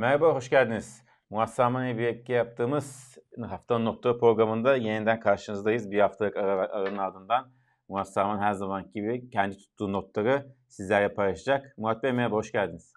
Merhaba, 0.00 0.34
hoş 0.34 0.50
geldiniz. 0.50 1.02
Murat 1.30 1.54
Salman 1.54 1.98
birlikte 1.98 2.32
yaptığımız 2.32 3.18
Haftanın 3.40 3.84
Nokta 3.84 4.18
programında 4.18 4.76
yeniden 4.76 5.20
karşınızdayız. 5.20 5.90
Bir 5.90 6.00
haftalık 6.00 6.36
ara, 6.36 6.68
aranın 6.68 6.98
ardından 6.98 7.52
Murat 7.88 8.12
Salman 8.12 8.38
her 8.38 8.52
zaman 8.52 8.92
gibi 8.94 9.30
kendi 9.30 9.56
tuttuğu 9.56 9.92
notları 9.92 10.54
sizlerle 10.68 11.14
paylaşacak. 11.14 11.78
Murat 11.78 12.02
Bey 12.02 12.12
merhaba, 12.12 12.36
hoş 12.36 12.52
geldiniz. 12.52 12.92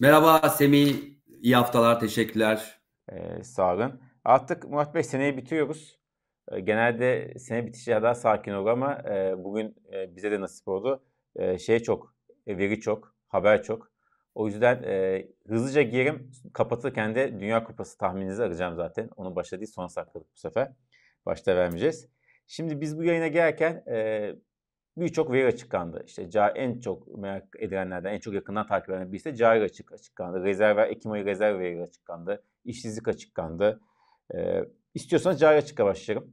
Merhaba 0.00 0.48
Semih, 0.48 0.94
iyi 1.42 1.56
haftalar, 1.56 2.00
teşekkürler. 2.00 2.80
Ee, 3.12 3.42
sağ 3.42 3.74
olun. 3.74 4.00
Artık 4.24 4.68
Murat 4.68 4.94
Bey 4.94 5.02
seneyi 5.02 5.36
bitiriyoruz. 5.36 5.98
Ee, 6.52 6.60
genelde 6.60 7.38
sene 7.38 7.66
bitişi 7.66 7.90
daha 7.90 8.14
sakin 8.14 8.52
olur 8.52 8.70
ama 8.70 8.92
e, 8.94 9.34
bugün 9.44 9.76
e, 9.92 10.16
bize 10.16 10.30
de 10.30 10.40
nasip 10.40 10.68
oldu. 10.68 11.04
E, 11.36 11.58
şey 11.58 11.78
çok, 11.78 12.14
e, 12.46 12.58
veri 12.58 12.80
çok, 12.80 13.14
haber 13.28 13.62
çok. 13.62 13.95
O 14.36 14.46
yüzden 14.46 14.82
e, 14.82 15.26
hızlıca 15.46 15.82
girelim. 15.82 16.30
Kapatırken 16.52 17.14
de 17.14 17.40
Dünya 17.40 17.64
Kupası 17.64 17.98
tahmininizi 17.98 18.42
arayacağım 18.42 18.76
zaten. 18.76 19.10
Onu 19.16 19.36
başta 19.36 19.58
değil 19.60 19.70
son 19.74 19.86
sakladık 19.86 20.28
bu 20.34 20.38
sefer. 20.38 20.72
Başta 21.26 21.56
vermeyeceğiz. 21.56 22.08
Şimdi 22.46 22.80
biz 22.80 22.98
bu 22.98 23.04
yayına 23.04 23.26
gelirken 23.26 23.84
e, 23.88 24.34
birçok 24.96 25.32
veri 25.32 25.46
açıklandı. 25.46 26.02
İşte 26.06 26.28
en 26.54 26.80
çok 26.80 27.18
merak 27.18 27.44
edilenlerden, 27.58 28.14
en 28.14 28.18
çok 28.18 28.34
yakından 28.34 28.66
takip 28.66 28.90
edilen 28.90 29.12
birisi 29.12 29.24
de 29.24 29.34
cari 29.34 29.62
açık 29.62 29.92
açıklandı. 29.92 30.44
Rezerv, 30.44 30.78
Ekim 30.78 31.12
ayı 31.12 31.24
rezerv 31.24 31.58
verileri 31.58 31.82
açıklandı. 31.82 32.44
İşsizlik 32.64 33.08
açıklandı. 33.08 33.80
E, 34.34 34.64
istiyorsanız 34.94 35.40
cari 35.40 35.56
açıkla 35.58 35.84
başlayalım. 35.84 36.32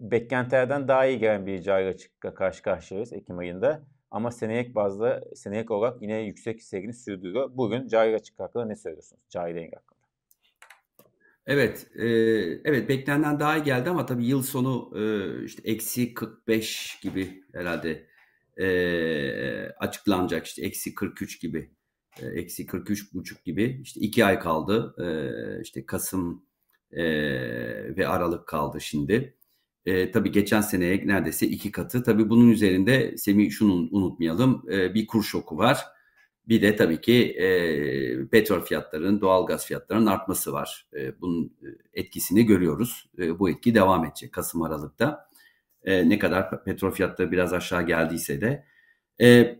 Beklentilerden 0.00 0.88
daha 0.88 1.06
iyi 1.06 1.18
gelen 1.18 1.46
bir 1.46 1.62
cari 1.62 1.88
açıkla 1.88 2.34
karşı 2.34 2.62
karşıyayız 2.62 3.12
Ekim 3.12 3.38
ayında. 3.38 3.82
Ama 4.10 4.30
seneyek 4.30 4.74
bazda, 4.74 5.24
seneyek 5.34 5.70
olarak 5.70 6.02
yine 6.02 6.20
yüksek 6.20 6.62
seyrini 6.62 6.94
sürdürüyor. 6.94 7.50
Bugün 7.56 7.88
cari 7.88 8.14
açık 8.14 8.40
hakkında 8.40 8.64
ne 8.64 8.76
söylüyorsunuz? 8.76 9.22
Cari 9.28 9.54
denge 9.54 9.76
hakkında. 9.76 10.00
Evet, 11.46 11.86
e, 11.96 12.06
evet 12.64 12.88
beklenenden 12.88 13.40
daha 13.40 13.56
iyi 13.56 13.62
geldi 13.62 13.90
ama 13.90 14.06
tabii 14.06 14.26
yıl 14.26 14.42
sonu 14.42 14.92
e, 14.98 15.44
işte 15.44 15.62
eksi 15.64 16.14
45 16.14 16.98
gibi 17.02 17.44
herhalde 17.52 18.06
e, 18.56 18.66
açıklanacak 19.70 20.46
işte 20.46 20.66
eksi 20.66 20.94
43 20.94 21.40
gibi 21.40 21.70
e, 22.22 22.26
eksi 22.26 22.66
43 22.66 23.14
buçuk 23.14 23.44
gibi 23.44 23.80
işte 23.82 24.00
iki 24.00 24.24
ay 24.24 24.38
kaldı 24.38 24.94
e, 24.98 25.62
işte 25.62 25.86
Kasım 25.86 26.44
e, 26.92 27.04
ve 27.96 28.08
Aralık 28.08 28.46
kaldı 28.48 28.80
şimdi. 28.80 29.39
E, 29.86 30.10
tabii 30.10 30.32
geçen 30.32 30.60
seneye 30.60 31.06
neredeyse 31.06 31.46
iki 31.46 31.72
katı. 31.72 32.02
Tabii 32.02 32.30
bunun 32.30 32.50
üzerinde 32.50 33.16
Semih 33.16 33.50
şunu 33.50 33.88
unutmayalım. 33.90 34.64
E, 34.70 34.94
bir 34.94 35.06
kur 35.06 35.22
şoku 35.22 35.58
var. 35.58 35.78
Bir 36.48 36.62
de 36.62 36.76
tabii 36.76 37.00
ki 37.00 37.24
e, 37.24 38.28
petrol 38.28 38.60
fiyatlarının, 38.60 39.20
doğal 39.20 39.46
gaz 39.46 39.66
fiyatlarının 39.66 40.06
artması 40.06 40.52
var. 40.52 40.86
E, 40.96 41.20
bunun 41.20 41.56
etkisini 41.92 42.46
görüyoruz. 42.46 43.10
E, 43.18 43.38
bu 43.38 43.50
etki 43.50 43.74
devam 43.74 44.04
edecek 44.04 44.32
Kasım 44.32 44.62
Aralık'ta. 44.62 45.30
E, 45.84 46.08
ne 46.08 46.18
kadar 46.18 46.64
petrol 46.64 46.90
fiyatları 46.90 47.32
biraz 47.32 47.52
aşağı 47.52 47.86
geldiyse 47.86 48.40
de. 48.40 48.64
E, 49.20 49.58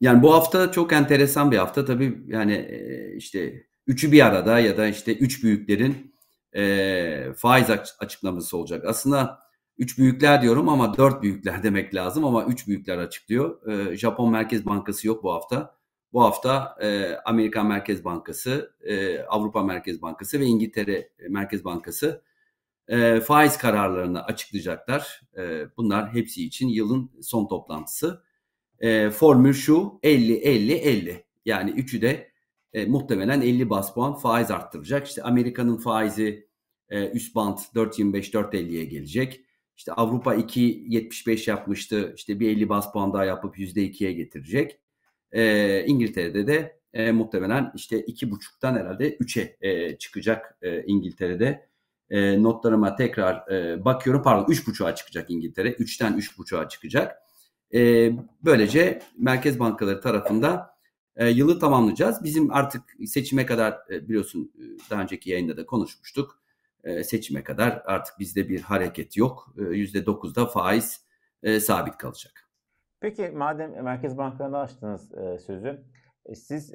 yani 0.00 0.22
bu 0.22 0.34
hafta 0.34 0.72
çok 0.72 0.92
enteresan 0.92 1.50
bir 1.50 1.56
hafta. 1.56 1.84
Tabii 1.84 2.18
yani 2.26 2.52
e, 2.54 3.14
işte 3.16 3.66
üçü 3.86 4.12
bir 4.12 4.26
arada 4.26 4.58
ya 4.58 4.76
da 4.76 4.86
işte 4.86 5.16
üç 5.16 5.44
büyüklerin 5.44 6.11
e, 6.56 7.32
faiz 7.36 7.70
açıklaması 7.98 8.56
olacak. 8.56 8.84
Aslında 8.86 9.38
üç 9.78 9.98
büyükler 9.98 10.42
diyorum 10.42 10.68
ama 10.68 10.96
dört 10.96 11.22
büyükler 11.22 11.62
demek 11.62 11.94
lazım 11.94 12.24
ama 12.24 12.44
üç 12.44 12.68
büyükler 12.68 12.98
açıklıyor. 12.98 13.68
E, 13.68 13.96
Japon 13.96 14.30
Merkez 14.30 14.66
Bankası 14.66 15.06
yok 15.06 15.22
bu 15.22 15.32
hafta. 15.32 15.76
Bu 16.12 16.22
hafta 16.22 16.76
e, 16.80 17.16
Amerikan 17.24 17.66
Merkez 17.66 18.04
Bankası, 18.04 18.74
e, 18.80 19.22
Avrupa 19.22 19.62
Merkez 19.62 20.02
Bankası 20.02 20.40
ve 20.40 20.44
İngiltere 20.44 21.08
Merkez 21.28 21.64
Bankası 21.64 22.22
e, 22.88 23.20
faiz 23.20 23.58
kararlarını 23.58 24.24
açıklayacaklar. 24.24 25.20
E, 25.36 25.64
bunlar 25.76 26.14
hepsi 26.14 26.44
için 26.44 26.68
yılın 26.68 27.10
son 27.22 27.48
toplantısı. 27.48 28.22
E, 28.80 29.10
formül 29.10 29.52
şu 29.52 30.00
50-50-50 30.02 31.24
yani 31.44 31.70
üçü 31.70 32.02
de 32.02 32.31
e, 32.72 32.86
muhtemelen 32.86 33.40
50 33.40 33.70
bas 33.70 33.94
puan 33.94 34.14
faiz 34.14 34.50
arttıracak. 34.50 35.06
İşte 35.06 35.22
Amerika'nın 35.22 35.76
faizi 35.76 36.48
e, 36.88 37.10
üst 37.10 37.34
band 37.34 37.58
4.25-4.50'ye 37.58 38.84
gelecek. 38.84 39.40
İşte 39.76 39.92
Avrupa 39.92 40.34
2.75 40.34 41.50
yapmıştı. 41.50 42.12
İşte 42.16 42.40
bir 42.40 42.48
50 42.48 42.68
bas 42.68 42.92
puan 42.92 43.12
daha 43.12 43.24
yapıp 43.24 43.58
%2'ye 43.58 44.12
getirecek. 44.12 44.80
E, 45.32 45.84
İngiltere'de 45.86 46.46
de 46.46 46.80
e, 46.94 47.12
muhtemelen 47.12 47.72
işte 47.74 48.00
2.5'tan 48.00 48.80
herhalde 48.80 49.16
3'e 49.16 49.56
e, 49.60 49.98
çıkacak 49.98 50.58
e, 50.62 50.82
İngiltere'de. 50.82 51.68
E, 52.10 52.42
notlarıma 52.42 52.96
tekrar 52.96 53.52
e, 53.52 53.84
bakıyorum. 53.84 54.22
Pardon 54.22 54.52
3.5'a 54.52 54.94
çıkacak 54.94 55.30
İngiltere. 55.30 55.70
3'ten 55.70 56.18
3.5'a 56.18 56.68
çıkacak. 56.68 57.18
E, 57.74 58.12
böylece 58.44 59.02
merkez 59.18 59.58
bankaları 59.58 60.00
tarafında 60.00 60.71
e, 61.16 61.28
yılı 61.28 61.58
tamamlayacağız. 61.58 62.24
Bizim 62.24 62.52
artık 62.52 62.82
seçime 63.06 63.46
kadar 63.46 63.78
e, 63.90 64.08
biliyorsun 64.08 64.52
e, 64.58 64.90
daha 64.90 65.02
önceki 65.02 65.30
yayında 65.30 65.56
da 65.56 65.66
konuşmuştuk. 65.66 66.42
E, 66.84 67.04
seçime 67.04 67.44
kadar 67.44 67.82
artık 67.84 68.18
bizde 68.18 68.48
bir 68.48 68.60
hareket 68.60 69.16
yok. 69.16 69.54
E, 69.58 69.60
%9'da 69.60 70.46
faiz 70.46 71.04
e, 71.42 71.60
sabit 71.60 71.96
kalacak. 71.96 72.48
Peki 73.00 73.30
madem 73.30 73.84
Merkez 73.84 74.18
Bankalarında 74.18 74.58
açtınız 74.58 75.14
e, 75.14 75.38
sözü, 75.38 75.84
e, 76.26 76.34
siz 76.34 76.74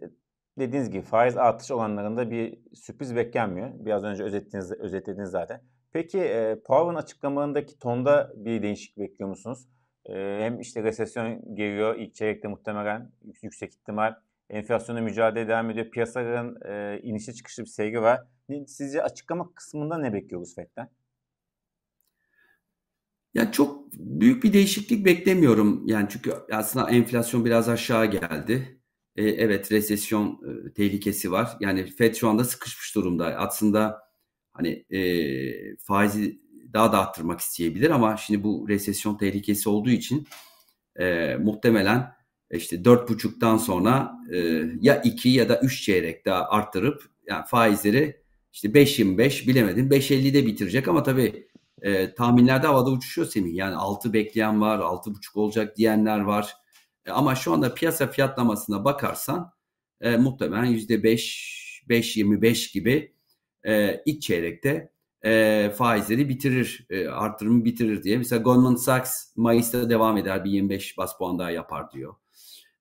dediğiniz 0.59 0.89
gibi 0.89 1.01
faiz 1.01 1.37
artış 1.37 1.71
olanlarında 1.71 2.31
bir 2.31 2.59
sürpriz 2.75 3.15
beklenmiyor. 3.15 3.71
Biraz 3.73 4.03
önce 4.03 4.23
özetlediniz, 4.23 4.71
özetlediniz 4.71 5.29
zaten. 5.29 5.61
Peki 5.91 6.19
e, 6.19 6.59
Powell'ın 6.65 6.95
açıklamalarındaki 6.95 7.79
tonda 7.79 8.33
bir 8.35 8.61
değişik 8.61 8.97
bekliyor 8.97 9.29
musunuz? 9.29 9.67
E, 10.05 10.13
hem 10.41 10.59
işte 10.59 10.83
resesyon 10.83 11.55
geliyor 11.55 11.95
ilk 11.95 12.15
çeyrekte 12.15 12.47
muhtemelen 12.47 13.11
yüksek 13.43 13.73
ihtimal 13.73 14.15
enflasyonla 14.50 15.02
mücadele 15.02 15.47
devam 15.47 15.69
ediyor. 15.69 15.91
Piyasaların 15.91 16.56
e, 16.66 17.00
inişi 17.03 17.34
çıkışı 17.34 17.62
bir 17.62 17.68
seyri 17.68 18.02
var. 18.02 18.22
Sizce 18.68 19.03
açıklama 19.03 19.53
kısmında 19.53 19.97
ne 19.97 20.13
bekliyoruz 20.13 20.56
FED'den? 20.56 20.90
Ya 23.34 23.52
çok 23.52 23.94
büyük 23.94 24.44
bir 24.44 24.53
değişiklik 24.53 25.06
beklemiyorum. 25.06 25.88
Yani 25.88 26.08
çünkü 26.09 26.34
aslında 26.52 26.90
enflasyon 26.90 27.46
biraz 27.46 27.69
aşağı 27.69 28.06
geldi. 28.06 28.80
E, 29.16 29.24
evet 29.24 29.72
resesyon 29.72 30.41
e, 30.68 30.74
tehlikesi 30.74 31.31
var. 31.31 31.58
Yani 31.59 31.85
Fed 31.85 32.16
şu 32.16 32.29
anda 32.29 32.44
sıkışmış 32.44 32.96
durumda. 32.96 33.25
Aslında 33.25 34.00
hani 34.53 34.85
e, 34.90 35.75
faizi 35.78 36.41
daha 36.74 36.91
da 36.91 37.00
arttırmak 37.00 37.40
isteyebilir 37.40 37.90
ama 37.90 38.18
şimdi 38.18 38.44
bu 38.44 38.66
resesyon 38.69 39.18
tehlikesi 39.18 39.69
olduğu 39.69 39.90
için 39.90 40.28
e, 41.00 41.35
muhtemelen 41.35 42.16
işte 42.52 42.85
dört 42.85 43.09
buçuktan 43.09 43.58
sonra 43.58 44.12
e, 44.34 44.63
ya 44.81 45.02
iki 45.02 45.30
ya 45.30 45.50
da 45.50 45.59
üç 45.59 45.81
çeyrek 45.81 46.25
daha 46.25 46.50
arttırıp 46.50 47.03
yani 47.28 47.46
faizleri 47.46 48.22
işte 48.53 48.68
5.25 48.68 49.47
bilemedim 49.47 49.90
5.50'de 49.90 50.46
bitirecek 50.46 50.88
ama 50.88 51.03
tabii 51.03 51.47
e, 51.81 52.13
tahminlerde 52.13 52.68
havada 52.68 52.90
uçuşuyor 52.90 53.28
Semih. 53.28 53.56
Yani 53.56 53.75
6 53.75 54.13
bekleyen 54.13 54.62
var, 54.62 54.80
6.5 54.80 55.40
olacak 55.40 55.78
diyenler 55.78 56.19
var. 56.19 56.53
E, 57.06 57.12
ama 57.12 57.35
şu 57.35 57.53
anda 57.53 57.74
piyasa 57.74 58.08
fiyatlamasına 58.08 58.85
bakarsan 58.85 59.52
e, 60.02 60.18
muhtemelen 60.18 60.66
%5, 60.66 61.84
5.25 61.90 62.74
gibi 62.74 63.14
e, 63.64 64.02
ilk 64.06 64.22
çeyrekte 64.22 64.91
e, 65.26 65.72
faizleri 65.78 66.29
bitirir, 66.29 66.88
e, 66.90 67.08
artırımı 67.08 67.66
bitirir 67.66 68.03
diye. 68.03 68.17
Mesela 68.17 68.41
Goldman 68.41 68.76
Sachs 68.76 69.35
Mayıs'ta 69.35 69.90
devam 69.90 70.17
eder 70.17 70.43
bir 70.43 70.52
25 70.52 70.97
bas 70.97 71.17
puan 71.17 71.40
daha 71.40 71.52
yapar 71.52 71.91
diyor. 71.91 72.16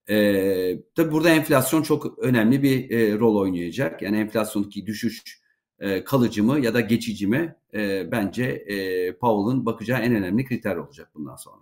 E, 0.09 0.83
tabii 0.95 1.11
burada 1.11 1.29
enflasyon 1.29 1.81
çok 1.81 2.19
önemli 2.19 2.63
bir 2.63 2.91
e, 2.91 3.19
rol 3.19 3.35
oynayacak. 3.35 4.01
Yani 4.01 4.17
enflasyondaki 4.17 4.85
düşüş 4.85 5.41
e, 5.79 6.03
kalıcı 6.03 6.43
mı 6.43 6.59
ya 6.59 6.73
da 6.73 6.81
geçici 6.81 7.27
mi? 7.27 7.55
E, 7.73 8.11
bence 8.11 8.43
e, 8.43 9.11
Powell'ın 9.17 9.65
bakacağı 9.65 9.99
en 9.99 10.15
önemli 10.15 10.45
kriter 10.45 10.75
olacak 10.75 11.11
bundan 11.15 11.35
sonra. 11.35 11.61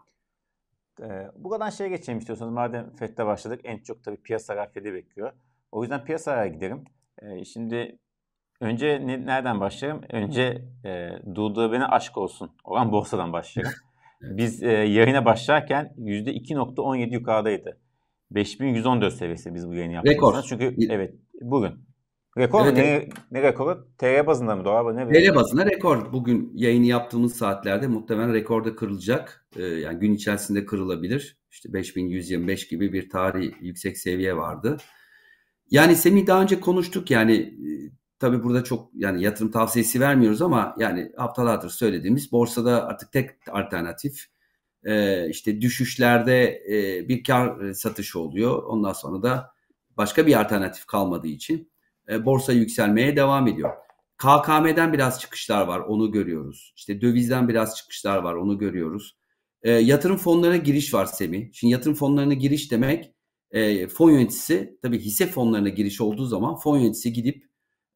E, 1.01 1.31
bu 1.35 1.49
kadar 1.49 1.71
şeye 1.71 1.89
geçelim 1.89 2.19
istiyorsanız. 2.19 2.53
Madem 2.53 2.95
FED'de 2.95 3.25
başladık 3.25 3.61
en 3.63 3.77
çok 3.77 4.03
tabii 4.03 4.17
piyasalar 4.17 4.73
FED'i 4.73 4.93
bekliyor. 4.93 5.31
O 5.71 5.81
yüzden 5.81 6.03
piyasalara 6.03 6.47
gidelim. 6.47 6.83
E, 7.21 7.45
şimdi 7.45 7.97
önce 8.61 9.07
ne, 9.07 9.25
nereden 9.25 9.59
başlayalım? 9.59 10.01
Önce 10.09 10.61
e, 10.85 11.09
Duyduğu 11.35 11.71
Beni 11.71 11.85
Aşk 11.85 12.17
Olsun 12.17 12.51
olan 12.63 12.91
borsadan 12.91 13.33
başlayalım. 13.33 13.73
Biz 14.21 14.63
e, 14.63 14.71
yayına 14.71 15.25
başlarken 15.25 15.93
%2.17 15.97 17.13
yukarıdaydı. 17.13 17.84
5114 18.31 19.13
seviyesi 19.13 19.55
biz 19.55 19.67
bu 19.67 19.73
yayını 19.73 19.93
yaptık. 19.93 20.13
Rekor. 20.13 20.41
Çünkü 20.41 20.75
evet 20.89 21.13
bugün. 21.41 21.71
Rekor 22.37 22.65
evet, 22.65 22.77
mu? 22.77 22.83
Ne, 22.83 23.09
ne 23.31 23.41
rekoru? 23.41 23.87
TL 23.97 24.27
bazında 24.27 24.55
mı? 24.55 24.65
Dolar 24.65 24.95
ne? 24.95 25.13
TL 25.13 25.35
bazında 25.35 25.65
rekor. 25.65 26.13
Bugün 26.13 26.51
yayını 26.55 26.85
yaptığımız 26.85 27.35
saatlerde 27.35 27.87
muhtemelen 27.87 28.33
rekorda 28.33 28.75
kırılacak. 28.75 29.47
Ee, 29.55 29.63
yani 29.63 29.99
gün 29.99 30.13
içerisinde 30.13 30.65
kırılabilir. 30.65 31.39
İşte 31.51 31.73
5125 31.73 32.67
gibi 32.67 32.93
bir 32.93 33.09
tarih 33.09 33.53
yüksek 33.61 33.97
seviye 33.97 34.37
vardı. 34.37 34.77
Yani 35.69 35.95
Semih 35.95 36.27
daha 36.27 36.41
önce 36.41 36.59
konuştuk 36.59 37.11
yani 37.11 37.53
tabii 38.19 38.43
burada 38.43 38.63
çok 38.63 38.89
yani 38.93 39.23
yatırım 39.23 39.51
tavsiyesi 39.51 39.99
vermiyoruz 39.99 40.41
ama 40.41 40.75
yani 40.79 41.11
haftalardır 41.17 41.69
söylediğimiz 41.69 42.31
borsada 42.31 42.85
artık 42.85 43.11
tek 43.11 43.29
alternatif 43.51 44.25
e, 44.85 45.27
işte 45.29 45.61
düşüşlerde 45.61 46.63
e, 46.69 47.09
bir 47.09 47.23
kar 47.23 47.73
satışı 47.73 48.19
oluyor. 48.19 48.63
Ondan 48.63 48.93
sonra 48.93 49.23
da 49.23 49.51
başka 49.97 50.27
bir 50.27 50.41
alternatif 50.41 50.85
kalmadığı 50.85 51.27
için 51.27 51.71
e, 52.09 52.25
borsa 52.25 52.53
yükselmeye 52.53 53.15
devam 53.15 53.47
ediyor. 53.47 53.73
KKM'den 54.17 54.93
biraz 54.93 55.19
çıkışlar 55.19 55.67
var 55.67 55.79
onu 55.79 56.11
görüyoruz. 56.11 56.73
İşte 56.75 57.01
dövizden 57.01 57.47
biraz 57.47 57.75
çıkışlar 57.75 58.17
var 58.17 58.33
onu 58.33 58.57
görüyoruz. 58.57 59.17
E, 59.63 59.71
yatırım 59.71 60.17
fonlarına 60.17 60.57
giriş 60.57 60.93
var 60.93 61.05
Semih. 61.05 61.49
Şimdi 61.53 61.73
yatırım 61.73 61.95
fonlarına 61.95 62.33
giriş 62.33 62.71
demek 62.71 63.11
e, 63.51 63.87
fon 63.87 64.11
yöneticisi 64.11 64.79
tabii 64.81 64.99
hisse 64.99 65.27
fonlarına 65.27 65.69
giriş 65.69 66.01
olduğu 66.01 66.25
zaman 66.25 66.55
fon 66.55 66.77
yöneticisi 66.77 67.13
gidip 67.13 67.45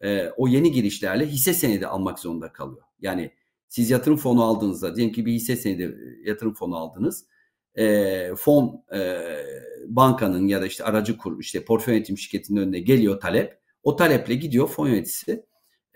e, 0.02 0.30
o 0.38 0.48
yeni 0.48 0.72
girişlerle 0.72 1.26
hisse 1.26 1.54
senedi 1.54 1.88
almak 1.88 2.20
zorunda 2.20 2.54
kalıyor. 2.54 2.84
Yani 3.00 3.32
siz 3.70 3.90
yatırım 3.90 4.18
fonu 4.18 4.44
aldığınızda 4.44 4.96
diyelim 4.96 5.14
ki 5.14 5.26
bir 5.26 5.34
hisse 5.34 5.56
senedi 5.56 5.98
yatırım 6.26 6.54
fonu 6.54 6.78
aldınız. 6.78 7.26
E, 7.76 8.36
fon 8.36 8.84
e, 8.96 9.20
bankanın 9.88 10.48
ya 10.48 10.62
da 10.62 10.66
işte 10.66 10.84
aracı 10.84 11.18
kur 11.18 11.40
işte 11.40 11.66
portföy 11.66 11.94
yönetim 11.94 12.18
şirketinin 12.18 12.62
önüne 12.62 12.80
geliyor 12.80 13.20
talep. 13.20 13.60
O 13.84 13.96
taleple 13.96 14.36
gidiyor 14.36 14.68
fon 14.68 14.88
yöneticisi 14.88 15.46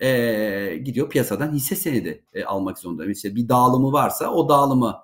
e, 0.00 0.76
gidiyor 0.84 1.10
piyasadan 1.10 1.52
hisse 1.52 1.76
senedi 1.76 2.24
e, 2.32 2.44
almak 2.44 2.78
zorunda. 2.78 3.04
Mesela 3.06 3.36
bir 3.36 3.48
dağılımı 3.48 3.92
varsa 3.92 4.30
o 4.32 4.48
dağılımı 4.48 4.96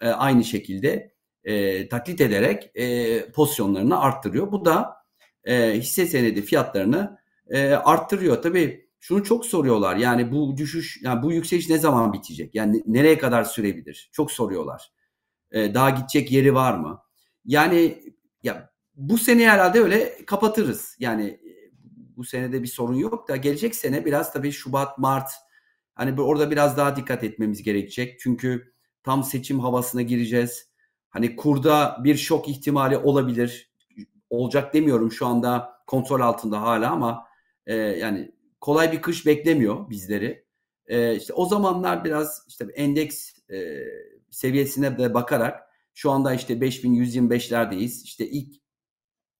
e, 0.00 0.08
aynı 0.08 0.44
şekilde 0.44 1.14
e, 1.44 1.88
taklit 1.88 2.20
ederek 2.20 2.70
e, 2.74 3.30
pozisyonlarını 3.30 4.00
arttırıyor. 4.00 4.52
Bu 4.52 4.64
da 4.64 4.96
e, 5.44 5.72
hisse 5.72 6.06
senedi 6.06 6.42
fiyatlarını 6.42 7.18
e, 7.48 7.70
arttırıyor. 7.70 8.42
Tabii 8.42 8.85
şunu 9.06 9.24
çok 9.24 9.46
soruyorlar. 9.46 9.96
Yani 9.96 10.32
bu 10.32 10.56
düşüş, 10.56 11.00
yani 11.02 11.22
bu 11.22 11.32
yükseliş 11.32 11.68
ne 11.68 11.78
zaman 11.78 12.12
bitecek? 12.12 12.54
Yani 12.54 12.82
nereye 12.86 13.18
kadar 13.18 13.44
sürebilir? 13.44 14.10
Çok 14.12 14.32
soruyorlar. 14.32 14.92
E, 15.50 15.74
daha 15.74 15.90
gidecek 15.90 16.32
yeri 16.32 16.54
var 16.54 16.78
mı? 16.78 17.02
Yani 17.44 18.02
ya 18.42 18.70
bu 18.94 19.18
sene 19.18 19.48
herhalde 19.48 19.80
öyle 19.80 20.24
kapatırız. 20.26 20.96
Yani 20.98 21.40
bu 22.16 22.24
senede 22.24 22.62
bir 22.62 22.68
sorun 22.68 22.94
yok 22.94 23.28
da 23.28 23.36
gelecek 23.36 23.74
sene 23.74 24.04
biraz 24.04 24.32
tabii 24.32 24.52
Şubat, 24.52 24.98
Mart 24.98 25.30
hani 25.94 26.20
orada 26.20 26.50
biraz 26.50 26.76
daha 26.76 26.96
dikkat 26.96 27.24
etmemiz 27.24 27.62
gerekecek. 27.62 28.20
Çünkü 28.20 28.72
tam 29.02 29.24
seçim 29.24 29.60
havasına 29.60 30.02
gireceğiz. 30.02 30.70
Hani 31.10 31.36
kurda 31.36 32.00
bir 32.04 32.16
şok 32.16 32.48
ihtimali 32.48 32.96
olabilir. 32.96 33.72
Olacak 34.30 34.74
demiyorum 34.74 35.12
şu 35.12 35.26
anda 35.26 35.72
kontrol 35.86 36.20
altında 36.20 36.62
hala 36.62 36.90
ama 36.90 37.26
e, 37.66 37.74
yani 37.76 38.35
kolay 38.66 38.92
bir 38.92 39.02
kış 39.02 39.26
beklemiyor 39.26 39.90
bizleri. 39.90 40.44
E, 40.86 41.16
işte 41.16 41.32
o 41.32 41.46
zamanlar 41.46 42.04
biraz 42.04 42.44
işte 42.48 42.66
endeks 42.74 43.32
e, 43.50 43.84
seviyesine 44.30 44.98
de 44.98 45.14
bakarak 45.14 45.62
şu 45.94 46.10
anda 46.10 46.34
işte 46.34 46.54
5125'lerdeyiz. 46.54 48.04
İşte 48.04 48.26
ilk 48.28 48.54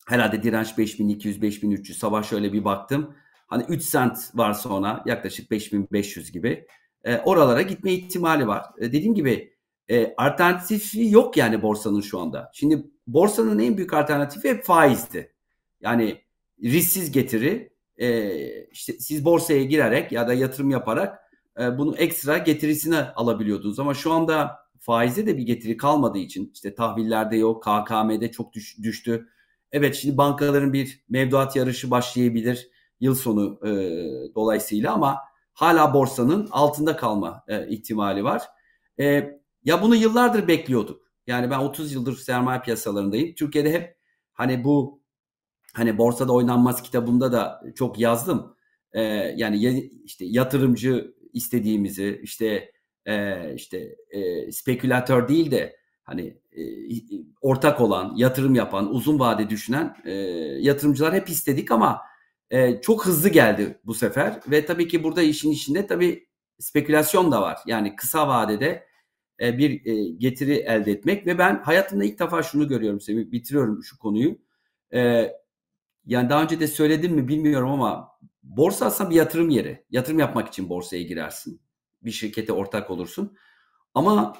herhalde 0.08 0.42
direnç 0.42 0.78
5200 0.78 1.42
5300 1.42 1.98
sabah 1.98 2.22
şöyle 2.22 2.52
bir 2.52 2.64
baktım. 2.64 3.14
Hani 3.46 3.64
3 3.68 3.82
sent 3.82 4.18
var 4.34 4.54
sonra 4.54 5.02
yaklaşık 5.06 5.50
5500 5.50 6.32
gibi. 6.32 6.66
E, 7.04 7.16
oralara 7.18 7.62
gitme 7.62 7.92
ihtimali 7.92 8.46
var. 8.46 8.64
E, 8.78 8.82
dediğim 8.82 9.14
gibi 9.14 9.56
e, 9.88 10.14
alternatifi 10.16 11.10
yok 11.10 11.36
yani 11.36 11.62
borsanın 11.62 12.00
şu 12.00 12.20
anda. 12.20 12.50
Şimdi 12.54 12.86
borsanın 13.06 13.58
en 13.58 13.76
büyük 13.76 13.92
alternatifi 13.92 14.48
hep 14.48 14.64
faizdi. 14.64 15.34
Yani 15.80 16.22
risksiz 16.62 17.12
getiri 17.12 17.75
e, 17.98 18.66
işte 18.66 18.92
siz 18.92 19.24
borsaya 19.24 19.64
girerek 19.64 20.12
ya 20.12 20.28
da 20.28 20.34
yatırım 20.34 20.70
yaparak 20.70 21.18
e, 21.60 21.78
bunu 21.78 21.96
ekstra 21.96 22.38
getirisine 22.38 23.00
alabiliyordunuz. 23.00 23.78
Ama 23.78 23.94
şu 23.94 24.12
anda 24.12 24.56
faizde 24.78 25.26
de 25.26 25.36
bir 25.38 25.42
getiri 25.42 25.76
kalmadığı 25.76 26.18
için 26.18 26.50
işte 26.54 26.74
tahvillerde 26.74 27.36
yok, 27.36 27.62
KKM'de 27.62 28.30
çok 28.30 28.52
düş, 28.52 28.78
düştü. 28.82 29.28
Evet 29.72 29.94
şimdi 29.94 30.16
bankaların 30.16 30.72
bir 30.72 31.04
mevduat 31.08 31.56
yarışı 31.56 31.90
başlayabilir 31.90 32.68
yıl 33.00 33.14
sonu 33.14 33.60
e, 33.66 33.70
dolayısıyla 34.34 34.92
ama 34.92 35.18
hala 35.52 35.94
borsanın 35.94 36.48
altında 36.50 36.96
kalma 36.96 37.44
e, 37.48 37.68
ihtimali 37.68 38.24
var. 38.24 38.42
E, 39.00 39.30
ya 39.64 39.82
bunu 39.82 39.96
yıllardır 39.96 40.48
bekliyorduk. 40.48 41.02
Yani 41.26 41.50
ben 41.50 41.58
30 41.58 41.92
yıldır 41.92 42.16
sermaye 42.16 42.60
piyasalarındayım. 42.60 43.34
Türkiye'de 43.34 43.72
hep 43.72 43.96
hani 44.32 44.64
bu 44.64 45.00
hani 45.76 45.98
borsada 45.98 46.32
oynanmaz 46.32 46.82
kitabında 46.82 47.32
da 47.32 47.62
çok 47.74 47.98
yazdım. 47.98 48.56
Ee, 48.92 49.02
yani 49.36 49.90
işte 50.04 50.24
yatırımcı 50.24 51.14
istediğimizi 51.32 52.20
işte 52.22 52.72
e, 53.06 53.54
işte 53.54 53.96
e, 54.10 54.52
spekülatör 54.52 55.28
değil 55.28 55.50
de 55.50 55.76
hani 56.04 56.40
e, 56.52 56.62
ortak 57.40 57.80
olan, 57.80 58.14
yatırım 58.16 58.54
yapan, 58.54 58.94
uzun 58.94 59.18
vade 59.18 59.50
düşünen 59.50 59.96
e, 60.04 60.12
yatırımcılar 60.60 61.14
hep 61.14 61.28
istedik 61.28 61.70
ama 61.70 62.00
e, 62.50 62.80
çok 62.80 63.06
hızlı 63.06 63.28
geldi 63.28 63.80
bu 63.84 63.94
sefer 63.94 64.40
ve 64.50 64.66
tabii 64.66 64.88
ki 64.88 65.02
burada 65.02 65.22
işin 65.22 65.50
içinde 65.50 65.86
tabii 65.86 66.28
spekülasyon 66.58 67.32
da 67.32 67.42
var. 67.42 67.58
Yani 67.66 67.96
kısa 67.96 68.28
vadede 68.28 68.86
e, 69.40 69.58
bir 69.58 69.86
e, 69.86 70.08
getiri 70.10 70.54
elde 70.54 70.92
etmek 70.92 71.26
ve 71.26 71.38
ben 71.38 71.62
hayatımda 71.62 72.04
ilk 72.04 72.18
defa 72.18 72.42
şunu 72.42 72.68
görüyorum 72.68 73.00
Semih, 73.00 73.30
bitiriyorum 73.32 73.84
şu 73.84 73.98
konuyu. 73.98 74.38
E, 74.94 75.32
yani 76.06 76.30
daha 76.30 76.42
önce 76.42 76.60
de 76.60 76.66
söyledim 76.66 77.12
mi 77.12 77.28
bilmiyorum 77.28 77.70
ama 77.70 78.18
borsa 78.42 78.86
aslında 78.86 79.10
bir 79.10 79.14
yatırım 79.14 79.50
yeri. 79.50 79.84
Yatırım 79.90 80.18
yapmak 80.18 80.48
için 80.48 80.68
borsaya 80.68 81.02
girersin. 81.02 81.60
Bir 82.02 82.10
şirkete 82.10 82.52
ortak 82.52 82.90
olursun. 82.90 83.36
Ama 83.94 84.36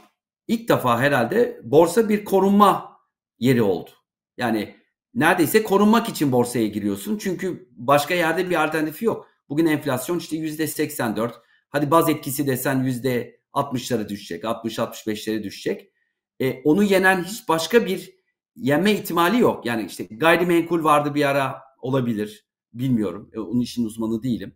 ilk 0.48 0.68
defa 0.68 1.00
herhalde 1.00 1.60
borsa 1.64 2.08
bir 2.08 2.24
korunma 2.24 2.98
yeri 3.38 3.62
oldu. 3.62 3.90
Yani 4.36 4.76
neredeyse 5.14 5.62
korunmak 5.62 6.08
için 6.08 6.32
borsaya 6.32 6.66
giriyorsun. 6.66 7.18
Çünkü 7.18 7.68
başka 7.70 8.14
yerde 8.14 8.50
bir 8.50 8.64
alternatifi 8.64 9.04
yok. 9.04 9.28
Bugün 9.48 9.66
enflasyon 9.66 10.18
işte 10.18 10.36
yüzde 10.36 10.66
84. 10.66 11.40
Hadi 11.68 11.90
baz 11.90 12.08
etkisi 12.08 12.46
desen 12.46 12.82
yüzde 12.82 13.40
60'lara 13.52 14.08
düşecek, 14.08 14.44
60-65'lere 14.44 15.42
düşecek. 15.42 15.92
E, 16.40 16.62
onu 16.62 16.82
yenen 16.82 17.24
hiç 17.24 17.48
başka 17.48 17.86
bir 17.86 18.15
yenme 18.56 18.92
ihtimali 18.92 19.40
yok. 19.40 19.66
Yani 19.66 19.84
işte 19.84 20.04
gayrimenkul 20.04 20.84
vardı 20.84 21.14
bir 21.14 21.24
ara 21.24 21.62
olabilir. 21.80 22.46
Bilmiyorum. 22.72 23.30
E, 23.32 23.40
onun 23.40 23.60
işin 23.60 23.84
uzmanı 23.84 24.22
değilim. 24.22 24.54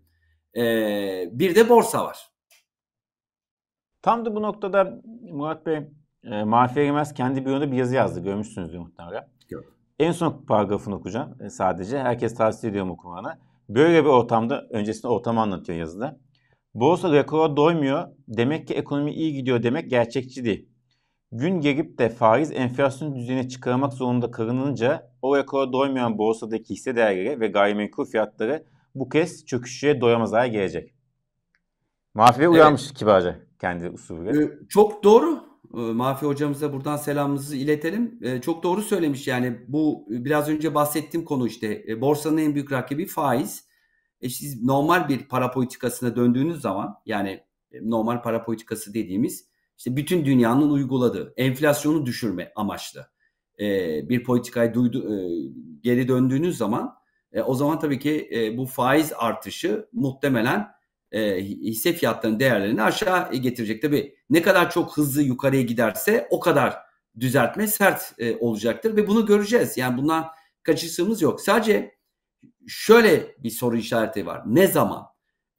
E, 0.57 0.63
bir 1.33 1.55
de 1.55 1.69
borsa 1.69 2.05
var. 2.05 2.31
Tam 4.03 4.25
da 4.25 4.35
bu 4.35 4.43
noktada 4.43 5.03
Murat 5.23 5.67
Bey 5.67 5.81
e, 6.25 6.45
Mahfi 6.45 6.81
Erimez 6.81 7.15
kendi 7.15 7.47
biyonda 7.47 7.73
bir 7.73 7.77
yazı 7.77 7.95
yazdı. 7.95 8.21
Görmüşsünüzdür 8.21 8.79
muhtemelen. 8.79 9.29
Yok. 9.51 9.65
En 9.99 10.13
son 10.13 10.45
paragrafını 10.47 10.95
okuyacağım 10.95 11.43
e, 11.43 11.51
sadece. 11.51 11.99
Herkes 11.99 12.35
tavsiye 12.35 12.71
ediyorum 12.71 12.91
okumanı. 12.91 13.39
Böyle 13.69 14.05
bir 14.05 14.09
ortamda, 14.09 14.67
öncesinde 14.71 15.09
ortamı 15.09 15.41
anlatıyor 15.41 15.79
yazıda. 15.79 16.21
Borsa 16.75 17.13
rekora 17.13 17.57
doymuyor. 17.57 18.09
Demek 18.29 18.69
ki 18.69 18.75
ekonomi 18.75 19.13
iyi 19.13 19.35
gidiyor 19.35 19.63
demek 19.63 19.91
gerçekçi 19.91 20.45
değil. 20.45 20.69
Gün 21.33 21.61
gelip 21.61 21.99
de 21.99 22.09
faiz 22.09 22.53
enflasyon 22.53 23.15
düzeyine 23.15 23.49
çıkarmak 23.49 23.93
zorunda 23.93 24.31
kalınınca 24.31 25.13
o 25.23 25.37
rekora 25.37 25.73
doymayan 25.73 26.19
borsadaki 26.19 26.75
hisse 26.75 26.97
değerleri 26.97 27.41
ve 27.41 27.47
gayrimenkul 27.49 28.05
fiyatları 28.05 28.65
bu 28.95 29.09
kez 29.09 29.47
çöküşe 29.47 30.01
doyamaz 30.01 30.33
hale 30.33 30.49
gelecek. 30.49 30.95
Mahfi 32.15 32.49
uyanmış 32.49 32.83
evet. 32.87 32.95
kibarca 32.95 33.41
kendi 33.61 33.91
usulüyle. 33.91 34.45
Ee, 34.45 34.51
çok 34.69 35.05
doğru. 35.05 35.45
Ee, 35.75 35.79
Mahfi 35.79 36.27
hocamıza 36.27 36.73
buradan 36.73 36.97
selamımızı 36.97 37.57
iletelim. 37.57 38.19
Ee, 38.23 38.41
çok 38.41 38.63
doğru 38.63 38.83
söylemiş 38.83 39.29
yani 39.29 39.59
bu 39.69 40.07
biraz 40.09 40.49
önce 40.49 40.75
bahsettiğim 40.75 41.25
konu 41.27 41.47
işte 41.47 41.85
e, 41.89 42.01
borsanın 42.01 42.37
en 42.37 42.55
büyük 42.55 42.73
rakibi 42.73 43.07
faiz. 43.07 43.65
E 44.21 44.29
siz 44.29 44.65
normal 44.65 45.09
bir 45.09 45.29
para 45.29 45.51
politikasına 45.51 46.17
döndüğünüz 46.17 46.61
zaman 46.61 46.95
yani 47.07 47.45
e, 47.73 47.91
normal 47.91 48.23
para 48.23 48.45
politikası 48.45 48.95
dediğimiz 48.95 49.50
işte 49.81 49.97
bütün 49.97 50.25
dünyanın 50.25 50.71
uyguladığı 50.71 51.35
enflasyonu 51.37 52.07
düşürme 52.07 52.53
amaçlı 52.57 53.11
e, 53.61 53.67
bir 54.09 54.25
politikayı 54.25 54.75
duydu, 54.75 55.15
e, 55.15 55.17
geri 55.81 56.09
döndüğünüz 56.09 56.57
zaman 56.57 56.95
e, 57.33 57.43
o 57.43 57.55
zaman 57.55 57.79
tabii 57.79 57.99
ki 57.99 58.31
e, 58.33 58.57
bu 58.57 58.67
faiz 58.67 59.13
artışı 59.17 59.89
muhtemelen 59.93 60.69
e, 61.13 61.45
hisse 61.45 61.93
fiyatlarının 61.93 62.41
değerlerini 62.41 62.83
aşağı 62.83 63.33
getirecek. 63.33 63.83
Tabii 63.83 64.17
ne 64.31 64.43
kadar 64.43 64.71
çok 64.71 64.97
hızlı 64.97 65.23
yukarıya 65.23 65.63
giderse 65.63 66.29
o 66.31 66.41
kadar 66.41 66.77
düzeltme 67.21 67.67
sert 67.67 68.15
e, 68.19 68.37
olacaktır 68.37 68.97
ve 68.97 69.07
bunu 69.07 69.27
göreceğiz. 69.27 69.77
Yani 69.77 69.99
bundan 69.99 70.27
kaçışımız 70.63 71.23
yok. 71.23 71.41
Sadece 71.41 71.95
şöyle 72.69 73.35
bir 73.39 73.51
soru 73.51 73.77
işareti 73.77 74.27
var. 74.27 74.43
Ne 74.47 74.67
zaman? 74.67 75.10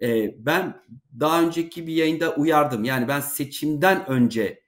E, 0.02 0.36
ben 0.46 0.82
daha 1.20 1.42
önceki 1.42 1.88
bir 1.88 1.94
yayında 1.94 2.36
uyardım. 2.36 2.84
Yani 2.84 3.08
ben 3.08 3.20
seçimden 3.20 4.10
önce 4.10 4.64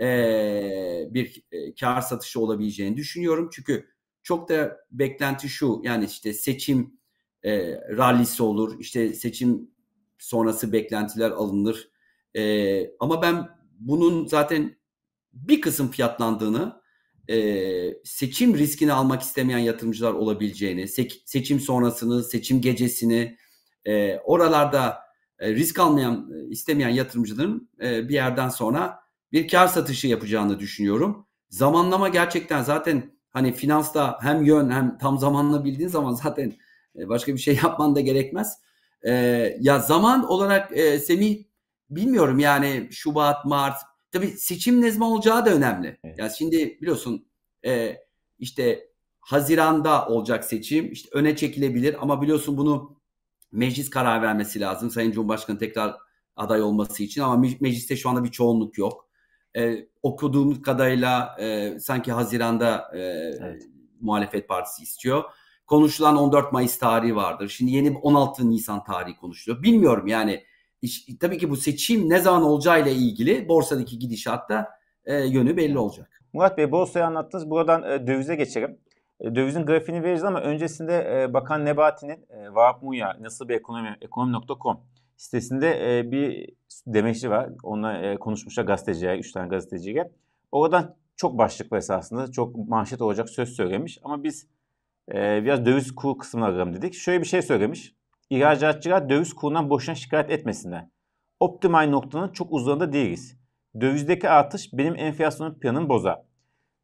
e, 0.00 1.08
bir 1.10 1.42
e, 1.52 1.74
kar 1.74 2.00
satışı 2.00 2.40
olabileceğini 2.40 2.96
düşünüyorum. 2.96 3.50
Çünkü 3.52 3.88
çok 4.22 4.48
da 4.48 4.76
beklenti 4.90 5.48
şu 5.48 5.80
yani 5.84 6.04
işte 6.04 6.32
seçim 6.32 6.98
e, 7.42 7.72
rallisi 7.96 8.42
olur. 8.42 8.80
İşte 8.80 9.14
seçim 9.14 9.70
sonrası 10.18 10.72
beklentiler 10.72 11.30
alınır. 11.30 11.90
E, 12.36 12.90
ama 13.00 13.22
ben 13.22 13.48
bunun 13.78 14.26
zaten 14.26 14.76
bir 15.32 15.60
kısım 15.60 15.90
fiyatlandığını, 15.90 16.82
e, 17.30 17.36
seçim 18.04 18.58
riskini 18.58 18.92
almak 18.92 19.22
istemeyen 19.22 19.58
yatırımcılar 19.58 20.12
olabileceğini, 20.12 20.82
se- 20.82 21.20
seçim 21.24 21.60
sonrasını, 21.60 22.24
seçim 22.24 22.60
gecesini, 22.60 23.38
e, 23.84 24.18
oralarda 24.24 24.98
e, 25.38 25.54
risk 25.54 25.78
almayan, 25.78 26.30
e, 26.34 26.48
istemeyen 26.48 26.88
yatırımcıların 26.88 27.70
e, 27.82 28.08
bir 28.08 28.14
yerden 28.14 28.48
sonra 28.48 29.00
bir 29.32 29.48
kar 29.48 29.66
satışı 29.68 30.08
yapacağını 30.08 30.58
düşünüyorum. 30.58 31.26
Zamanlama 31.48 32.08
gerçekten 32.08 32.62
zaten 32.62 33.12
hani 33.30 33.52
finansta 33.52 34.18
hem 34.22 34.44
yön 34.44 34.70
hem 34.70 34.98
tam 34.98 35.18
zamanla 35.18 35.64
bildiğin 35.64 35.88
zaman 35.88 36.12
zaten 36.24 36.52
e, 36.98 37.08
başka 37.08 37.34
bir 37.34 37.38
şey 37.38 37.54
yapman 37.62 37.96
da 37.96 38.00
gerekmez. 38.00 38.58
E, 39.02 39.12
ya 39.60 39.78
zaman 39.78 40.24
olarak 40.28 40.76
e, 40.76 40.98
Semih 40.98 41.44
bilmiyorum 41.90 42.38
yani 42.38 42.88
Şubat, 42.90 43.44
Mart 43.44 43.76
tabii 44.12 44.28
seçim 44.28 44.80
ne 44.80 44.90
zaman 44.90 45.10
olacağı 45.10 45.46
da 45.46 45.50
önemli. 45.50 45.98
Evet. 46.04 46.18
Yani 46.18 46.32
şimdi 46.38 46.78
biliyorsun 46.80 47.26
e, 47.66 47.96
işte 48.38 48.88
Haziran'da 49.20 50.06
olacak 50.06 50.44
seçim 50.44 50.92
işte 50.92 51.08
öne 51.12 51.36
çekilebilir 51.36 51.96
ama 52.00 52.22
biliyorsun 52.22 52.56
bunu 52.56 52.97
meclis 53.52 53.90
karar 53.90 54.22
vermesi 54.22 54.60
lazım. 54.60 54.90
Sayın 54.90 55.12
Cumhurbaşkanı 55.12 55.58
tekrar 55.58 55.96
aday 56.36 56.62
olması 56.62 57.02
için 57.02 57.22
ama 57.22 57.36
mecliste 57.36 57.96
şu 57.96 58.08
anda 58.08 58.24
bir 58.24 58.30
çoğunluk 58.30 58.78
yok. 58.78 59.08
Ee, 59.56 59.86
okuduğum 60.02 60.62
kadarıyla 60.62 61.36
e, 61.40 61.78
sanki 61.80 62.12
Haziran'da 62.12 62.90
e, 62.94 62.98
evet. 62.98 63.62
muhalefet 64.00 64.48
partisi 64.48 64.82
istiyor. 64.82 65.24
Konuşulan 65.66 66.16
14 66.16 66.52
Mayıs 66.52 66.78
tarihi 66.78 67.16
vardır. 67.16 67.48
Şimdi 67.48 67.72
yeni 67.72 67.98
16 67.98 68.50
Nisan 68.50 68.84
tarihi 68.84 69.16
konuşuluyor. 69.16 69.62
Bilmiyorum 69.62 70.06
yani 70.06 70.44
iş, 70.82 71.06
tabii 71.20 71.38
ki 71.38 71.50
bu 71.50 71.56
seçim 71.56 72.10
ne 72.10 72.20
zaman 72.20 72.42
olacağıyla 72.42 72.90
ilgili 72.90 73.48
borsadaki 73.48 73.98
gidişatta 73.98 74.68
e, 75.04 75.16
yönü 75.16 75.56
belli 75.56 75.78
olacak. 75.78 76.22
Murat 76.32 76.58
Bey 76.58 76.72
borsayı 76.72 77.06
anlattınız. 77.06 77.50
Buradan 77.50 77.82
e, 77.82 78.06
dövize 78.06 78.36
geçelim. 78.36 78.78
E, 79.20 79.34
dövizin 79.34 79.66
grafiğini 79.66 80.02
veririz 80.02 80.24
ama 80.24 80.40
öncesinde 80.40 81.22
e, 81.22 81.34
Bakan 81.34 81.64
Nebati'nin 81.64 82.26
e, 82.30 83.22
nasıl 83.22 83.48
bir 83.48 83.54
ekonomi 83.54 83.96
ekonomi.com 84.00 84.80
sitesinde 85.16 85.98
e, 85.98 86.10
bir 86.10 86.50
demeçli 86.86 87.30
var. 87.30 87.50
Onunla 87.62 87.98
e, 87.98 88.16
konuşmuşlar 88.16 88.64
gazeteciler, 88.64 89.18
üç 89.18 89.32
tane 89.32 89.48
gazeteciyle. 89.48 90.12
Oradan 90.52 90.96
çok 91.16 91.38
başlıklı 91.38 91.76
esasında 91.76 92.32
çok 92.32 92.68
manşet 92.68 93.02
olacak 93.02 93.28
söz 93.30 93.48
söylemiş 93.48 93.98
ama 94.02 94.24
biz 94.24 94.46
biraz 95.12 95.66
döviz 95.66 95.94
kuru 95.94 96.18
kısmına 96.18 96.46
arayalım 96.46 96.74
dedik. 96.74 96.94
Şöyle 96.94 97.20
bir 97.20 97.26
şey 97.26 97.42
söylemiş. 97.42 97.94
İhracatçılar 98.30 99.08
döviz 99.08 99.32
kurundan 99.32 99.70
boşuna 99.70 99.94
şikayet 99.94 100.30
etmesinler. 100.30 100.88
Optimal 101.40 101.88
noktanın 101.88 102.28
çok 102.28 102.52
uzağında 102.52 102.92
değiliz. 102.92 103.38
Dövizdeki 103.80 104.28
artış 104.28 104.72
benim 104.72 104.96
enflasyonun 104.96 105.58
planını 105.58 105.88
bozar. 105.88 106.27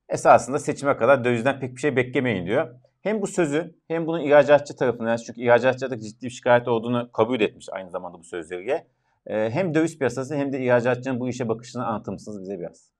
Esasında 0.08 0.58
seçime 0.58 0.96
kadar 0.96 1.24
dövizden 1.24 1.60
pek 1.60 1.74
bir 1.74 1.80
şey 1.80 1.96
beklemeyin 1.96 2.46
diyor. 2.46 2.74
Hem 3.00 3.22
bu 3.22 3.26
sözü 3.26 3.74
hem 3.88 4.06
bunun 4.06 4.20
ihracatçı 4.20 4.76
tarafından 4.76 5.16
çünkü 5.16 5.40
ihracatçıda 5.40 6.00
ciddi 6.00 6.26
bir 6.26 6.30
şikayet 6.30 6.68
olduğunu 6.68 7.12
kabul 7.12 7.40
etmiş 7.40 7.68
aynı 7.72 7.90
zamanda 7.90 8.18
bu 8.18 8.24
sözleriyle. 8.24 8.86
Ee, 9.26 9.50
hem 9.50 9.74
döviz 9.74 9.98
piyasası 9.98 10.34
hem 10.34 10.52
de 10.52 10.60
ihracatçının 10.64 11.20
bu 11.20 11.28
işe 11.28 11.48
bakışını 11.48 11.86
anlatır 11.86 12.12
mısınız 12.12 12.40
bize 12.40 12.58
biraz? 12.58 12.90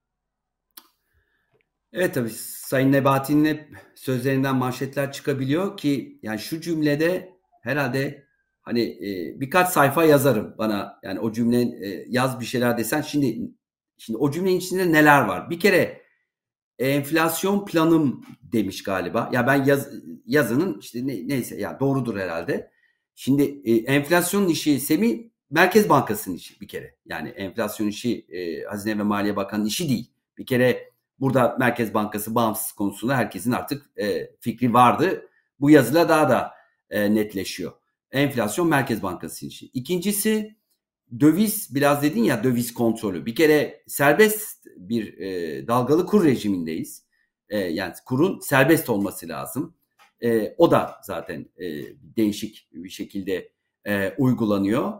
Evet 1.92 2.14
tabii 2.14 2.30
Sayın 2.30 2.92
Nebati'nin 2.92 3.44
hep 3.44 3.68
sözlerinden 3.94 4.56
manşetler 4.56 5.12
çıkabiliyor 5.12 5.76
ki 5.76 6.18
yani 6.22 6.38
şu 6.38 6.60
cümlede 6.60 7.32
herhalde 7.62 8.24
hani 8.62 8.82
e, 8.82 9.40
birkaç 9.40 9.68
sayfa 9.68 10.04
yazarım 10.04 10.54
bana 10.58 10.98
yani 11.02 11.20
o 11.20 11.32
cümle 11.32 11.60
e, 11.60 12.04
yaz 12.08 12.40
bir 12.40 12.44
şeyler 12.44 12.78
desen 12.78 13.00
şimdi 13.00 13.50
şimdi 13.98 14.16
o 14.16 14.30
cümlenin 14.30 14.56
içinde 14.56 14.92
neler 14.92 15.24
var? 15.24 15.50
Bir 15.50 15.60
kere 15.60 16.03
enflasyon 16.78 17.64
planım 17.64 18.24
demiş 18.42 18.82
galiba. 18.82 19.30
Ya 19.32 19.46
ben 19.46 19.64
yaz, 19.64 19.88
yazının 20.26 20.78
işte 20.80 21.06
ne, 21.06 21.28
neyse 21.28 21.60
ya 21.60 21.80
doğrudur 21.80 22.16
herhalde. 22.16 22.70
Şimdi 23.14 23.60
e, 23.64 23.76
enflasyon 23.76 24.48
işi 24.48 24.80
Semi 24.80 25.30
Merkez 25.50 25.88
Bankası'nın 25.88 26.36
işi 26.36 26.60
bir 26.60 26.68
kere. 26.68 26.96
Yani 27.06 27.28
enflasyon 27.28 27.86
işi 27.86 28.26
e, 28.28 28.62
Hazine 28.64 28.98
ve 28.98 29.02
Maliye 29.02 29.36
Bakanı'nın 29.36 29.66
işi 29.66 29.88
değil. 29.88 30.10
Bir 30.38 30.46
kere 30.46 30.90
burada 31.20 31.56
Merkez 31.58 31.94
Bankası 31.94 32.34
bağımsız 32.34 32.72
konusunda 32.72 33.16
herkesin 33.16 33.52
artık 33.52 33.90
e, 33.98 34.30
fikri 34.40 34.74
vardı. 34.74 35.28
Bu 35.60 35.70
yazıyla 35.70 36.08
daha 36.08 36.30
da 36.30 36.54
e, 36.90 37.14
netleşiyor. 37.14 37.72
Enflasyon 38.12 38.68
Merkez 38.68 39.02
Bankası 39.02 39.46
işi. 39.46 39.66
İkincisi 39.66 40.56
döviz 41.20 41.74
biraz 41.74 42.02
dedin 42.02 42.24
ya 42.24 42.44
döviz 42.44 42.74
kontrolü. 42.74 43.26
Bir 43.26 43.34
kere 43.34 43.82
serbest 43.86 44.53
bir 44.76 45.18
e, 45.18 45.66
dalgalı 45.66 46.06
kur 46.06 46.24
rejimindeyiz. 46.24 47.04
E, 47.48 47.58
yani 47.58 47.92
kurun 48.06 48.40
serbest 48.40 48.90
olması 48.90 49.28
lazım. 49.28 49.74
E, 50.22 50.54
o 50.58 50.70
da 50.70 51.00
zaten 51.02 51.46
e, 51.56 51.66
değişik 52.16 52.68
bir 52.72 52.88
şekilde 52.88 53.52
e, 53.86 54.14
uygulanıyor. 54.18 54.92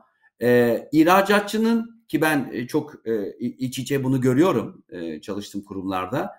E, 0.42 0.88
ihracatçının 0.92 2.04
ki 2.08 2.20
ben 2.20 2.50
e, 2.52 2.66
çok 2.66 3.08
e, 3.08 3.38
iç 3.38 3.78
içe 3.78 4.04
bunu 4.04 4.20
görüyorum 4.20 4.84
e, 4.88 5.20
çalıştığım 5.20 5.64
kurumlarda. 5.64 6.32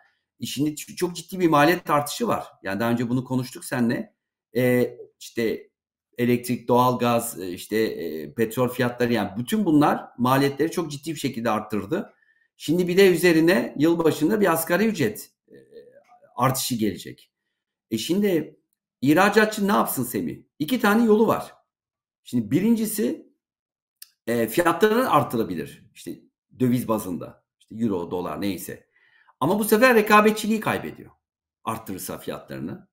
Şimdi 0.43 0.75
çok 0.75 1.15
ciddi 1.15 1.39
bir 1.39 1.49
maliyet 1.49 1.89
artışı 1.89 2.27
var. 2.27 2.47
Yani 2.63 2.79
daha 2.79 2.91
önce 2.91 3.09
bunu 3.09 3.23
konuştuk 3.23 3.65
seninle. 3.65 4.13
E, 4.55 4.95
işte 5.19 5.69
elektrik, 6.17 6.67
doğalgaz, 6.67 7.39
e, 7.39 7.49
işte 7.49 7.77
e, 7.77 8.33
petrol 8.33 8.69
fiyatları 8.69 9.13
yani 9.13 9.29
bütün 9.37 9.65
bunlar 9.65 10.05
maliyetleri 10.17 10.71
çok 10.71 10.91
ciddi 10.91 11.11
bir 11.11 11.19
şekilde 11.19 11.49
arttırdı. 11.49 12.13
Şimdi 12.57 12.88
bir 12.88 12.97
de 12.97 13.12
üzerine 13.12 13.75
yılbaşında 13.77 14.41
bir 14.41 14.53
asgari 14.53 14.85
ücret 14.85 15.31
e, 15.47 15.55
artışı 16.35 16.75
gelecek. 16.75 17.31
E 17.91 17.97
şimdi 17.97 18.59
ihracatçı 19.01 19.67
ne 19.67 19.71
yapsın 19.71 20.03
Semih? 20.03 20.43
İki 20.59 20.79
tane 20.79 21.05
yolu 21.05 21.27
var. 21.27 21.53
Şimdi 22.24 22.51
birincisi 22.51 23.29
e, 24.27 24.47
fiyatlarını 24.47 25.12
artırabilir. 25.12 25.85
İşte 25.93 26.19
döviz 26.59 26.88
bazında. 26.88 27.43
İşte 27.59 27.75
euro, 27.75 28.12
dolar 28.12 28.41
neyse. 28.41 28.88
Ama 29.39 29.59
bu 29.59 29.63
sefer 29.63 29.95
rekabetçiliği 29.95 30.59
kaybediyor. 30.59 31.12
Arttırırsa 31.63 32.17
fiyatlarını. 32.17 32.88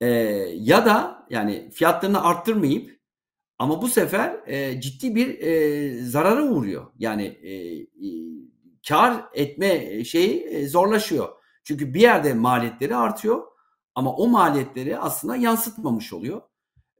E, 0.00 0.06
ya 0.54 0.86
da 0.86 1.26
yani 1.30 1.70
fiyatlarını 1.70 2.24
arttırmayıp 2.24 3.00
ama 3.58 3.82
bu 3.82 3.88
sefer 3.88 4.40
e, 4.46 4.80
ciddi 4.80 5.14
bir 5.14 5.38
e, 5.38 6.04
zarara 6.04 6.42
uğruyor. 6.42 6.92
Yani 6.98 7.24
e, 7.24 7.52
e, 7.82 8.42
kar 8.88 9.24
etme 9.34 10.04
şeyi 10.04 10.44
e, 10.44 10.68
zorlaşıyor. 10.68 11.28
Çünkü 11.64 11.94
bir 11.94 12.00
yerde 12.00 12.34
maliyetleri 12.34 12.96
artıyor 12.96 13.46
ama 13.94 14.16
o 14.16 14.28
maliyetleri 14.28 14.98
aslında 14.98 15.36
yansıtmamış 15.36 16.12
oluyor. 16.12 16.42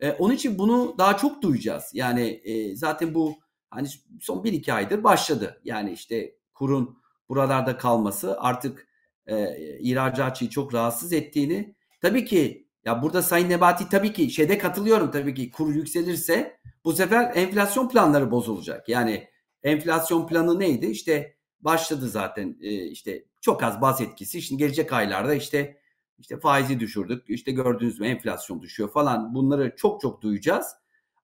E, 0.00 0.10
onun 0.12 0.34
için 0.34 0.58
bunu 0.58 0.94
daha 0.98 1.16
çok 1.16 1.42
duyacağız. 1.42 1.90
Yani 1.94 2.40
e, 2.44 2.76
zaten 2.76 3.14
bu 3.14 3.34
hani 3.70 3.88
son 4.20 4.42
1-2 4.44 4.72
aydır 4.72 5.04
başladı. 5.04 5.60
Yani 5.64 5.92
işte 5.92 6.36
kurun 6.54 6.98
buralarda 7.28 7.76
kalması 7.76 8.40
artık 8.40 8.88
e, 9.26 9.56
ihracatçıyı 9.78 10.50
çok 10.50 10.74
rahatsız 10.74 11.12
ettiğini 11.12 11.74
tabii 12.00 12.24
ki 12.24 12.68
ya 12.84 13.02
burada 13.02 13.22
Sayın 13.22 13.48
Nebati 13.48 13.88
tabii 13.88 14.12
ki 14.12 14.30
şeyde 14.30 14.58
katılıyorum 14.58 15.10
tabii 15.10 15.34
ki 15.34 15.50
kur 15.50 15.74
yükselirse 15.74 16.58
bu 16.84 16.92
sefer 16.92 17.32
enflasyon 17.36 17.88
planları 17.88 18.30
bozulacak. 18.30 18.88
Yani 18.88 19.28
enflasyon 19.62 20.26
planı 20.26 20.58
neydi? 20.58 20.86
İşte 20.86 21.36
başladı 21.62 22.09
zaten 22.09 22.57
e, 22.61 22.87
işte 22.87 23.25
çok 23.40 23.62
az 23.62 23.81
baz 23.81 24.00
etkisi. 24.00 24.42
Şimdi 24.42 24.62
gelecek 24.62 24.92
aylarda 24.92 25.35
işte 25.35 25.83
işte 26.19 26.40
faizi 26.40 26.81
düşürdük. 26.81 27.31
İşte 27.31 27.52
gördüğünüz 27.52 27.95
gibi 27.95 28.07
enflasyon 28.07 28.62
düşüyor 28.62 28.92
falan. 28.92 29.35
Bunları 29.35 29.75
çok 29.76 30.00
çok 30.00 30.23
duyacağız. 30.23 30.66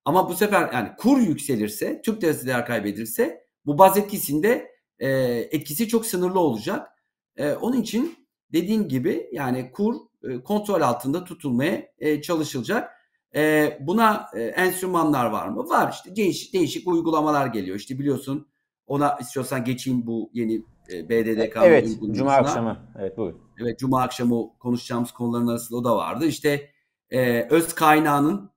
Ama 0.04 0.28
bu 0.28 0.35
sefer 0.35 0.73
yani 0.73 0.90
kur 0.99 1.18
yükselirse, 1.18 2.02
Türk 2.04 2.25
lirası 2.25 2.47
değer 2.47 2.66
kaybedilirse 2.66 3.47
bu 3.66 3.78
baz 3.78 3.99
etkisinde 3.99 4.73
e, 4.99 5.09
etkisi 5.50 5.88
çok 5.88 6.07
sınırlı 6.07 6.40
olacak. 6.40 6.88
E, 7.37 7.52
onun 7.52 7.80
için 7.80 8.26
dediğim 8.52 8.88
gibi 8.88 9.28
yani 9.33 9.71
kur 9.73 9.95
e, 10.23 10.42
kontrol 10.42 10.80
altında 10.80 11.25
tutulmaya 11.25 11.92
e, 11.99 12.23
çalışılacak. 12.23 12.92
E, 13.35 13.78
buna 13.80 14.26
e, 14.35 14.42
enstrümanlar 14.42 15.26
var 15.26 15.49
mı? 15.49 15.68
Var 15.68 15.92
işte 15.92 16.16
değişik, 16.16 16.54
değişik 16.54 16.88
uygulamalar 16.88 17.47
geliyor. 17.47 17.76
İşte 17.76 17.99
biliyorsun 17.99 18.49
ona 18.88 19.16
istiyorsan 19.21 19.64
geçeyim 19.64 20.07
bu 20.07 20.30
yeni 20.33 20.62
e, 20.92 21.09
BDDK 21.09 21.57
Evet, 21.62 21.88
Cuma 22.12 22.33
akşamı. 22.33 22.78
Evet, 22.99 23.18
buyurun. 23.18 23.40
Evet, 23.62 23.78
Cuma 23.78 24.02
akşamı 24.02 24.59
konuşacağımız 24.59 25.12
konuların 25.12 25.47
arasında 25.47 25.78
o 25.78 25.85
da 25.85 25.97
vardı. 25.97 26.26
İşte 26.26 26.71
e, 27.11 27.42
öz 27.50 27.75
kaynağının 27.75 28.50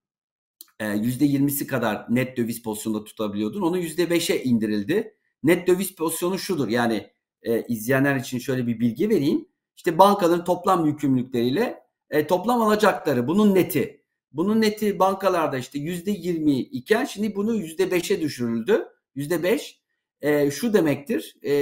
e, 0.80 0.86
%20'si 0.86 1.68
kadar 1.68 2.06
net 2.10 2.38
döviz 2.38 2.62
pozisyonunda 2.62 3.04
tutabiliyordun. 3.04 3.62
Onu 3.62 3.80
%5'e 3.80 4.44
indirildi. 4.44 5.14
Net 5.44 5.68
döviz 5.68 5.96
pozisyonu 5.96 6.40
şudur. 6.40 6.68
Yani 6.68 7.12
e, 7.44 7.62
izleyenler 7.62 8.16
için 8.16 8.40
şöyle 8.40 8.68
bir 8.68 8.80
bilgi 8.80 9.10
vereyim. 9.10 9.48
İşte 9.76 9.98
bankaların 9.98 10.44
toplam 10.44 10.86
yükümlülükleriyle 10.86 11.84
e, 12.10 12.28
toplam 12.28 12.62
alacakları 12.62 13.28
bunun 13.28 13.56
neti. 13.56 14.04
bunun 14.32 14.62
neti 14.62 15.00
bankalarda 15.00 15.58
işte 15.58 15.80
yüzde 15.80 16.12
yirmi 16.12 16.60
iken 16.60 17.06
şimdi 17.06 17.36
bunu 17.36 17.56
yüzde 17.56 17.92
beşe 17.92 18.22
düşürüldü. 18.22 18.88
Yüzde 19.16 19.44
beş 19.44 19.81
e, 20.22 20.52
şu 20.52 20.74
demektir 20.74 21.36
e, 21.46 21.54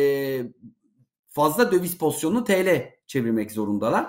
fazla 1.30 1.72
döviz 1.72 1.98
pozisyonunu 1.98 2.44
TL 2.44 2.90
çevirmek 3.08 3.52
zorundalar. 3.52 4.08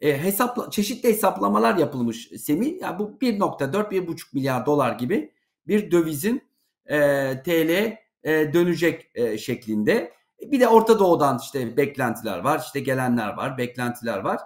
E, 0.00 0.22
hesapla, 0.22 0.70
çeşitli 0.70 1.08
hesaplamalar 1.08 1.76
yapılmış 1.76 2.28
Semih. 2.38 2.80
Yani 2.80 2.98
bu 2.98 3.18
1.4-1.5 3.22 4.20
milyar 4.32 4.66
dolar 4.66 4.92
gibi 4.92 5.32
bir 5.66 5.90
dövizin 5.90 6.42
e, 6.86 6.98
TL 7.44 7.98
e, 8.22 8.52
dönecek 8.52 9.10
e, 9.14 9.38
şeklinde. 9.38 10.12
Bir 10.42 10.60
de 10.60 10.68
Orta 10.68 10.98
Doğu'dan 10.98 11.38
işte 11.42 11.76
beklentiler 11.76 12.38
var, 12.38 12.62
işte 12.64 12.80
gelenler 12.80 13.36
var, 13.36 13.58
beklentiler 13.58 14.18
var. 14.18 14.40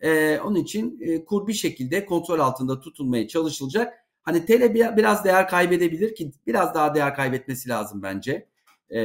E, 0.00 0.40
onun 0.40 0.56
için 0.56 1.00
e, 1.00 1.24
kur 1.24 1.46
bir 1.46 1.52
şekilde 1.52 2.06
kontrol 2.06 2.38
altında 2.38 2.80
tutulmaya 2.80 3.28
çalışılacak. 3.28 3.94
Hani 4.22 4.46
TL 4.46 4.74
biraz 4.74 5.24
değer 5.24 5.48
kaybedebilir 5.48 6.14
ki 6.14 6.32
biraz 6.46 6.74
daha 6.74 6.94
değer 6.94 7.14
kaybetmesi 7.14 7.68
lazım 7.68 8.02
bence. 8.02 8.46
E, 8.90 9.00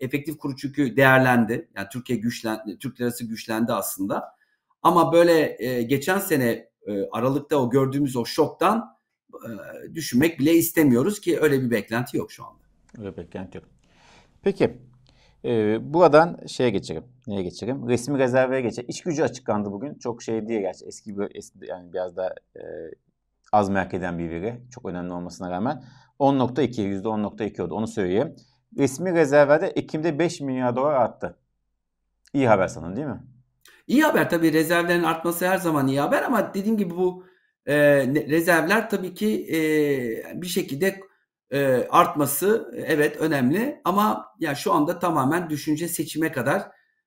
efektif 0.00 0.38
kuru 0.38 0.56
çünkü 0.56 0.96
değerlendi. 0.96 1.68
Yani 1.76 1.86
Türkiye 1.92 2.18
güçlendi, 2.18 2.78
Türk 2.78 3.00
lirası 3.00 3.26
güçlendi 3.26 3.72
aslında. 3.72 4.36
Ama 4.82 5.12
böyle 5.12 5.56
e, 5.64 5.82
geçen 5.82 6.18
sene 6.18 6.68
e, 6.86 7.02
Aralık'ta 7.12 7.56
o 7.56 7.70
gördüğümüz 7.70 8.16
o 8.16 8.24
şoktan 8.24 8.96
e, 9.34 9.94
düşünmek 9.94 10.38
bile 10.38 10.52
istemiyoruz 10.52 11.20
ki 11.20 11.40
öyle 11.40 11.62
bir 11.62 11.70
beklenti 11.70 12.16
yok 12.16 12.32
şu 12.32 12.44
anda. 12.44 12.58
Öyle 12.98 13.12
bir 13.12 13.16
beklenti 13.16 13.58
yok. 13.58 13.66
Peki 14.42 14.78
e, 15.44 15.78
buradan 15.92 16.38
şeye 16.46 16.70
geçelim. 16.70 17.04
Neye 17.26 17.42
geçelim? 17.42 17.88
Resmi 17.88 18.18
rezerveye 18.18 18.62
geçelim. 18.62 18.88
İş 18.88 19.00
gücü 19.00 19.22
açıklandı 19.22 19.72
bugün. 19.72 19.94
Çok 19.94 20.22
şey 20.22 20.48
değil 20.48 20.60
gerçi. 20.60 20.84
Eski, 20.84 21.14
eski 21.34 21.58
yani 21.68 21.92
biraz 21.92 22.16
da 22.16 22.34
e, 22.56 22.62
az 23.52 23.68
merak 23.68 23.94
eden 23.94 24.18
bir 24.18 24.30
veri. 24.30 24.60
Çok 24.70 24.84
önemli 24.84 25.12
olmasına 25.12 25.50
rağmen. 25.50 25.84
10.2, 26.20 27.02
%10.2 27.02 27.62
oldu. 27.62 27.74
Onu 27.74 27.86
söyleyeyim. 27.86 28.36
Resmi 28.76 29.14
rezervede 29.14 29.66
Ekim'de 29.66 30.18
5 30.18 30.40
milyar 30.40 30.76
dolar 30.76 30.94
arttı. 30.94 31.38
İyi 32.32 32.48
haber 32.48 32.68
sanırım 32.68 32.96
değil 32.96 33.06
mi? 33.06 33.22
İyi 33.86 34.02
haber 34.02 34.30
tabii 34.30 34.52
rezervlerin 34.52 35.02
artması 35.02 35.48
her 35.48 35.58
zaman 35.58 35.88
iyi 35.88 36.00
haber 36.00 36.22
ama 36.22 36.54
dediğim 36.54 36.76
gibi 36.76 36.96
bu 36.96 37.24
e, 37.66 37.76
rezervler 38.06 38.90
tabii 38.90 39.14
ki 39.14 39.46
e, 39.52 40.42
bir 40.42 40.46
şekilde 40.46 41.00
e, 41.50 41.86
artması 41.90 42.74
evet 42.86 43.16
önemli 43.16 43.80
ama 43.84 44.26
ya 44.40 44.54
şu 44.54 44.72
anda 44.72 44.98
tamamen 44.98 45.50
düşünce 45.50 45.88
seçime 45.88 46.32
kadar 46.32 46.62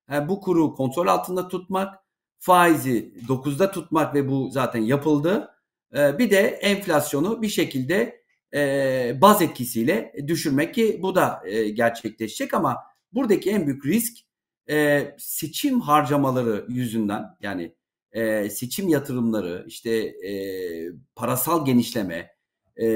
yani 0.10 0.26
e, 0.26 0.30
bu 0.30 0.42
kuru 0.42 0.74
kontrol 0.74 1.08
altında 1.08 1.48
tutmak, 1.48 1.96
faizi 2.40 3.14
9'da 3.28 3.72
tutmak 3.72 4.16
ve 4.16 4.30
bu 4.30 4.50
zaten 4.52 4.82
yapıldı. 4.82 5.52
E, 5.98 6.18
bir 6.18 6.32
de 6.32 6.40
enflasyonu 6.40 7.42
bir 7.42 7.50
şekilde 7.50 8.19
e, 8.54 9.18
baz 9.22 9.42
etkisiyle 9.42 10.14
düşürmek 10.28 10.76
ki 10.76 11.00
bu 11.02 11.16
da 11.16 11.42
e, 11.46 11.70
gerçekleşecek 11.70 12.54
ama 12.54 12.78
buradaki 13.14 13.50
en 13.52 13.68
büyük 13.68 13.86
risk 13.86 14.18
e, 14.70 15.08
seçim 15.18 15.82
harcamaları 15.82 16.66
yüzünden 16.70 17.26
yani 17.42 17.76
e, 18.12 18.50
seçim 18.50 18.88
yatırımları 18.88 19.66
işte 19.68 19.92
e, 20.30 20.32
parasal 21.16 21.66
genişleme 21.66 22.32
e, 22.82 22.88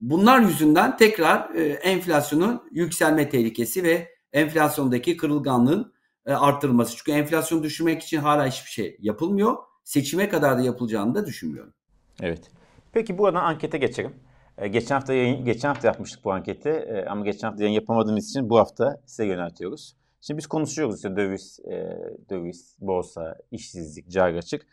bunlar 0.00 0.40
yüzünden 0.40 0.96
tekrar 0.96 1.54
e, 1.54 1.62
enflasyonun 1.64 2.62
yükselme 2.72 3.28
tehlikesi 3.28 3.82
ve 3.82 4.08
enflasyondaki 4.32 5.16
kırılganlığın 5.16 5.92
e, 6.26 6.32
arttırılması. 6.32 6.96
Çünkü 6.96 7.12
enflasyonu 7.12 7.62
düşürmek 7.62 8.02
için 8.02 8.18
hala 8.18 8.46
hiçbir 8.46 8.70
şey 8.70 8.96
yapılmıyor. 9.00 9.56
Seçime 9.84 10.28
kadar 10.28 10.58
da 10.58 10.62
yapılacağını 10.62 11.14
da 11.14 11.26
düşünmüyorum. 11.26 11.74
Evet. 12.22 12.50
Peki 12.92 13.18
buradan 13.18 13.44
ankete 13.44 13.78
geçelim. 13.78 14.14
Ee, 14.58 14.68
geçen 14.68 14.94
hafta 14.94 15.14
yayın, 15.14 15.44
geçen 15.44 15.68
hafta 15.68 15.86
yapmıştık 15.88 16.24
bu 16.24 16.32
anketi 16.32 16.68
ee, 16.68 17.04
ama 17.04 17.24
geçen 17.24 17.48
hafta 17.48 17.62
yayın 17.62 17.74
yapamadığımız 17.74 18.30
için 18.30 18.50
bu 18.50 18.58
hafta 18.58 19.00
size 19.06 19.24
yöneltiyoruz. 19.26 19.96
Şimdi 20.20 20.38
biz 20.38 20.46
konuşuyoruz 20.46 20.96
işte 20.96 21.16
döviz, 21.16 21.60
e, 21.60 21.98
döviz, 22.30 22.76
borsa, 22.80 23.36
işsizlik, 23.50 24.10
cari 24.10 24.38
açık. 24.38 24.66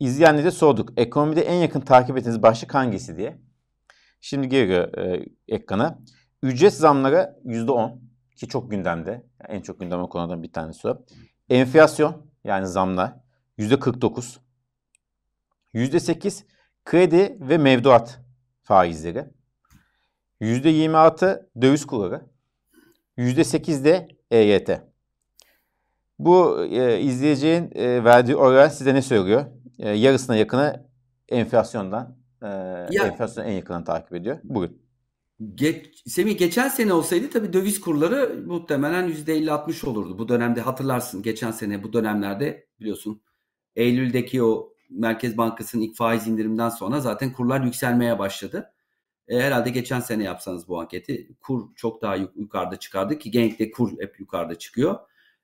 İzleyenlere 0.00 0.50
sorduk. 0.50 0.92
Ekonomide 0.96 1.40
en 1.40 1.54
yakın 1.54 1.80
takip 1.80 2.18
ettiğiniz 2.18 2.42
başlık 2.42 2.74
hangisi 2.74 3.16
diye. 3.16 3.38
Şimdi 4.20 4.48
geliyor 4.48 4.98
e, 4.98 5.26
ekrana. 5.48 5.98
Ücret 6.42 6.74
zamları 6.74 7.36
%10 7.44 7.98
ki 8.36 8.48
çok 8.48 8.70
gündemde. 8.70 9.10
Yani 9.10 9.58
en 9.58 9.60
çok 9.60 9.80
gündem 9.80 10.06
konudan 10.06 10.42
bir 10.42 10.52
tanesi 10.52 10.88
o. 10.88 11.04
Enflasyon 11.48 12.26
yani 12.44 12.66
zamlar 12.66 13.12
%49. 13.58 14.38
%8 15.74 16.44
kredi 16.84 17.38
ve 17.40 17.58
mevduat 17.58 18.25
faizleri. 18.66 19.24
%26 20.40 21.46
döviz 21.60 21.86
kurları. 21.86 22.20
%8 23.18 23.84
de 23.84 24.08
EYT. 24.30 24.70
Bu 26.18 26.64
e, 26.64 27.00
izleyeceğin 27.00 27.70
e, 27.74 28.04
verdiği 28.04 28.36
oran 28.36 28.68
size 28.68 28.94
ne 28.94 29.02
söylüyor? 29.02 29.44
E, 29.78 29.90
yarısına 29.90 30.36
yakını 30.36 30.86
enflasyondan, 31.28 32.16
e, 32.42 32.46
ya, 32.90 33.06
enflasyonun 33.06 33.48
en 33.48 33.52
yakından 33.52 33.84
takip 33.84 34.14
ediyor. 34.14 34.38
Bugün. 34.44 34.82
Geç, 35.54 36.02
Semih 36.06 36.38
geçen 36.38 36.68
sene 36.68 36.92
olsaydı 36.92 37.30
tabii 37.30 37.52
döviz 37.52 37.80
kurları 37.80 38.42
muhtemelen 38.46 39.08
%50-60 39.08 39.86
olurdu. 39.86 40.18
Bu 40.18 40.28
dönemde 40.28 40.60
hatırlarsın 40.60 41.22
geçen 41.22 41.50
sene 41.50 41.82
bu 41.82 41.92
dönemlerde 41.92 42.66
biliyorsun 42.80 43.20
Eylül'deki 43.76 44.42
o 44.42 44.72
Merkez 44.90 45.38
Bankası'nın 45.38 45.82
ilk 45.82 45.96
faiz 45.96 46.26
indirimden 46.28 46.68
sonra 46.68 47.00
zaten 47.00 47.32
kurlar 47.32 47.60
yükselmeye 47.64 48.18
başladı. 48.18 48.72
E, 49.28 49.40
herhalde 49.40 49.70
geçen 49.70 50.00
sene 50.00 50.24
yapsanız 50.24 50.68
bu 50.68 50.80
anketi 50.80 51.28
kur 51.40 51.74
çok 51.76 52.02
daha 52.02 52.16
yuk- 52.16 52.36
yukarıda 52.36 52.76
çıkardı 52.76 53.18
ki 53.18 53.30
genellikle 53.30 53.70
kur 53.70 53.92
hep 54.00 54.20
yukarıda 54.20 54.54
çıkıyor. 54.58 54.98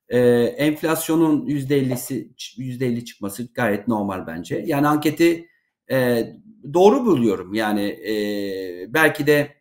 E, 0.08 0.18
enflasyonun 0.58 1.46
%50'si 1.46 2.32
%50 2.56 3.04
çıkması 3.04 3.48
gayet 3.54 3.88
normal 3.88 4.26
bence. 4.26 4.64
Yani 4.66 4.88
anketi 4.88 5.48
e, 5.90 6.26
doğru 6.74 7.06
buluyorum. 7.06 7.54
Yani 7.54 7.82
e, 7.82 8.94
belki 8.94 9.26
de 9.26 9.54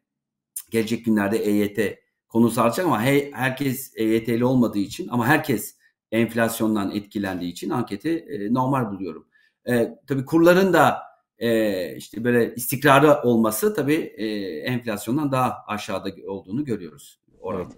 gelecek 0.72 1.06
günlerde 1.06 1.38
EYT 1.38 2.00
konusu 2.28 2.62
artacak 2.62 2.86
ama 2.86 3.04
he, 3.06 3.32
herkes 3.34 3.94
EYT'li 3.96 4.46
olmadığı 4.46 4.80
için 4.80 5.08
ama 5.08 5.28
herkes 5.28 5.78
enflasyondan 6.12 6.92
etkilendiği 6.92 7.52
için 7.52 7.70
anketi 7.70 8.10
e, 8.10 8.54
normal 8.54 8.92
buluyorum. 8.92 9.28
E, 9.70 9.98
tabii 10.08 10.26
kurların 10.26 10.74
da 10.74 11.02
e, 11.38 11.96
işte 11.96 12.24
böyle 12.24 12.56
istikrarı 12.56 13.22
olması 13.22 13.74
tabii 13.74 14.14
e, 14.18 14.26
enflasyondan 14.60 15.32
daha 15.32 15.64
aşağıda 15.68 16.10
olduğunu 16.28 16.66
görüyoruz. 16.66 17.20
Orada. 17.40 17.62
Evet. 17.62 17.78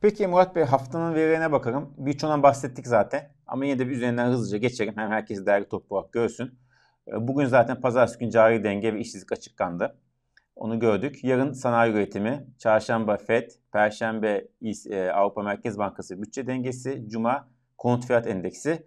Peki 0.00 0.26
Murat 0.26 0.56
Bey 0.56 0.64
haftanın 0.64 1.14
verilerine 1.14 1.52
bakalım. 1.52 1.94
Birçoğundan 1.96 2.42
bahsettik 2.42 2.86
zaten. 2.86 3.32
Ama 3.46 3.64
yine 3.64 3.78
de 3.78 3.86
bir 3.88 3.92
üzerinden 3.92 4.30
hızlıca 4.30 4.58
geçelim. 4.58 4.94
Hem 4.96 5.10
herkes 5.10 5.46
değerli 5.46 5.68
toplu 5.68 5.96
olarak 5.96 6.12
görsün. 6.12 6.58
Bugün 7.06 7.46
zaten 7.46 7.80
pazartesi 7.80 8.18
günü 8.18 8.30
cari 8.30 8.64
denge 8.64 8.94
ve 8.94 9.00
işsizlik 9.00 9.32
açıklandı. 9.32 9.98
Onu 10.56 10.78
gördük. 10.78 11.24
Yarın 11.24 11.52
sanayi 11.52 11.92
üretimi, 11.92 12.46
çarşamba 12.58 13.16
FED, 13.16 13.50
perşembe 13.72 14.48
Avrupa 15.14 15.42
Merkez 15.42 15.78
Bankası 15.78 16.22
bütçe 16.22 16.46
dengesi, 16.46 17.04
cuma 17.08 17.48
konut 17.78 18.06
fiyat 18.06 18.26
endeksi. 18.26 18.86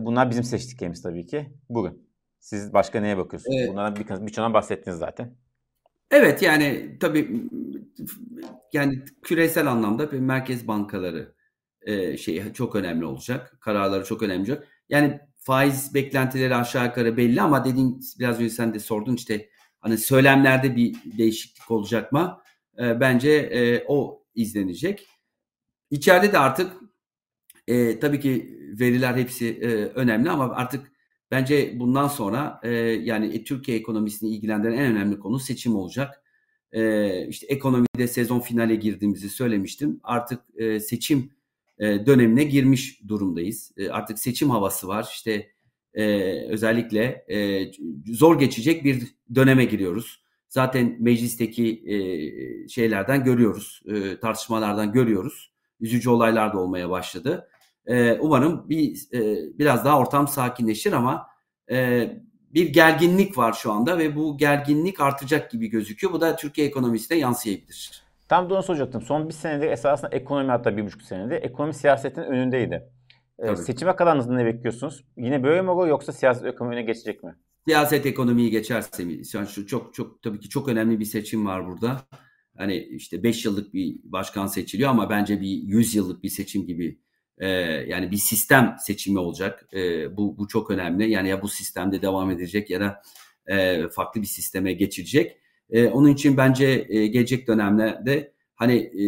Bunlar 0.00 0.30
bizim 0.30 0.44
seçtiklerimiz 0.44 1.02
tabii 1.02 1.26
ki. 1.26 1.52
Bugün. 1.68 2.08
Siz 2.40 2.72
başka 2.72 3.00
neye 3.00 3.16
bakıyorsunuz? 3.16 3.56
Evet. 3.58 3.70
Bunlardan 3.70 3.96
bir, 3.96 4.26
birçoğundan 4.26 4.54
bahsettiniz 4.54 4.98
zaten. 4.98 5.36
Evet 6.10 6.42
yani 6.42 6.96
tabii 7.00 7.42
yani 8.72 9.04
küresel 9.22 9.66
anlamda 9.66 10.12
bir 10.12 10.20
merkez 10.20 10.68
bankaları 10.68 11.34
e, 11.82 12.16
şey 12.16 12.52
çok 12.52 12.76
önemli 12.76 13.04
olacak. 13.04 13.56
Kararları 13.60 14.04
çok 14.04 14.22
önemli 14.22 14.40
olacak. 14.40 14.68
Yani 14.88 15.20
faiz 15.36 15.94
beklentileri 15.94 16.54
aşağı 16.54 16.86
yukarı 16.86 17.16
belli 17.16 17.42
ama 17.42 17.64
dediğin 17.64 18.00
biraz 18.18 18.40
önce 18.40 18.50
sen 18.50 18.74
de 18.74 18.78
sordun 18.78 19.14
işte 19.14 19.48
hani 19.80 19.98
söylemlerde 19.98 20.76
bir 20.76 20.96
değişiklik 21.18 21.70
olacak 21.70 22.12
mı? 22.12 22.40
E, 22.78 23.00
bence 23.00 23.30
e, 23.30 23.84
o 23.88 24.22
izlenecek. 24.34 25.06
İçeride 25.90 26.32
de 26.32 26.38
artık 26.38 26.72
e, 27.68 27.98
tabii 27.98 28.20
ki 28.20 28.58
veriler 28.80 29.16
hepsi 29.16 29.48
e, 29.48 29.66
önemli 29.74 30.30
ama 30.30 30.44
artık 30.44 30.92
Bence 31.30 31.72
bundan 31.80 32.08
sonra 32.08 32.60
e, 32.62 32.70
yani 32.78 33.44
Türkiye 33.44 33.76
ekonomisini 33.78 34.30
ilgilendiren 34.30 34.72
en 34.72 34.92
önemli 34.96 35.18
konu 35.18 35.38
seçim 35.38 35.76
olacak. 35.76 36.22
E, 36.72 37.26
işte 37.28 37.46
ekonomide 37.46 38.08
sezon 38.08 38.40
finale 38.40 38.74
girdiğimizi 38.74 39.30
söylemiştim. 39.30 40.00
Artık 40.02 40.40
e, 40.56 40.80
seçim 40.80 41.30
e, 41.78 42.06
dönemine 42.06 42.44
girmiş 42.44 43.00
durumdayız. 43.08 43.72
E, 43.76 43.88
artık 43.90 44.18
seçim 44.18 44.50
havası 44.50 44.88
var. 44.88 45.08
İşte 45.12 45.50
e, 45.94 46.32
özellikle 46.48 47.24
e, 47.30 47.70
zor 48.06 48.38
geçecek 48.38 48.84
bir 48.84 49.02
döneme 49.34 49.64
giriyoruz. 49.64 50.22
Zaten 50.48 50.96
meclisteki 51.00 51.82
e, 51.86 51.98
şeylerden 52.68 53.24
görüyoruz, 53.24 53.82
e, 53.86 54.20
tartışmalardan 54.20 54.92
görüyoruz. 54.92 55.52
Üzücü 55.80 56.10
olaylar 56.10 56.52
da 56.52 56.58
olmaya 56.58 56.90
başladı. 56.90 57.48
E, 57.88 58.18
umarım 58.20 58.68
bir 58.68 59.08
e, 59.12 59.36
biraz 59.58 59.84
daha 59.84 59.98
ortam 59.98 60.28
sakinleşir 60.28 60.92
ama 60.92 61.26
e, 61.70 62.08
bir 62.54 62.68
gerginlik 62.68 63.38
var 63.38 63.52
şu 63.52 63.72
anda 63.72 63.98
ve 63.98 64.16
bu 64.16 64.38
gerginlik 64.38 65.00
artacak 65.00 65.50
gibi 65.50 65.68
gözüküyor. 65.68 66.12
Bu 66.12 66.20
da 66.20 66.36
Türkiye 66.36 66.66
ekonomisine 66.66 67.18
yansıyabilir. 67.18 68.02
Tam 68.28 68.50
da 68.50 68.54
onu 68.54 68.62
soracaktım. 68.62 69.02
Son 69.02 69.28
bir 69.28 69.34
senedir 69.34 69.70
esasında 69.70 70.10
ekonomi 70.10 70.50
hatta 70.50 70.76
bir 70.76 70.86
buçuk 70.86 71.02
senedir 71.02 71.42
ekonomi 71.42 71.74
siyasetin 71.74 72.22
önündeydi. 72.22 72.88
Ee, 73.38 73.56
seçime 73.56 73.96
kadar 73.96 74.36
ne 74.36 74.44
bekliyorsunuz? 74.44 75.04
Yine 75.16 75.42
böyle 75.42 75.62
mi 75.62 75.70
olur 75.70 75.88
yoksa 75.88 76.12
siyaset 76.12 76.46
ekonomiye 76.46 76.82
geçecek 76.82 77.22
mi? 77.22 77.36
Siyaset 77.66 78.06
ekonomiyi 78.06 78.50
geçerse 78.50 79.04
mi? 79.04 79.22
Yani 79.34 79.48
şu 79.48 79.66
çok 79.66 79.94
çok 79.94 80.22
tabii 80.22 80.40
ki 80.40 80.48
çok 80.48 80.68
önemli 80.68 81.00
bir 81.00 81.04
seçim 81.04 81.46
var 81.46 81.66
burada. 81.66 82.00
Hani 82.56 82.76
işte 82.76 83.22
5 83.22 83.44
yıllık 83.44 83.74
bir 83.74 83.96
başkan 84.04 84.46
seçiliyor 84.46 84.90
ama 84.90 85.10
bence 85.10 85.40
bir 85.40 85.48
100 85.48 85.94
yıllık 85.94 86.22
bir 86.22 86.28
seçim 86.28 86.66
gibi 86.66 86.98
e, 87.38 87.48
yani 87.88 88.10
bir 88.10 88.16
sistem 88.16 88.76
seçimi 88.80 89.18
olacak. 89.18 89.68
E, 89.72 90.16
bu 90.16 90.38
bu 90.38 90.48
çok 90.48 90.70
önemli. 90.70 91.10
Yani 91.10 91.28
ya 91.28 91.42
bu 91.42 91.48
sistemde 91.48 92.02
devam 92.02 92.30
edecek 92.30 92.70
ya 92.70 92.80
da 92.80 93.02
e, 93.46 93.88
farklı 93.88 94.22
bir 94.22 94.26
sisteme 94.26 94.72
geçilecek. 94.72 95.38
E, 95.70 95.88
onun 95.88 96.08
için 96.08 96.36
bence 96.36 96.86
e, 96.88 97.06
gelecek 97.06 97.48
dönemlerde 97.48 98.32
hani 98.54 98.76
e, 98.76 99.04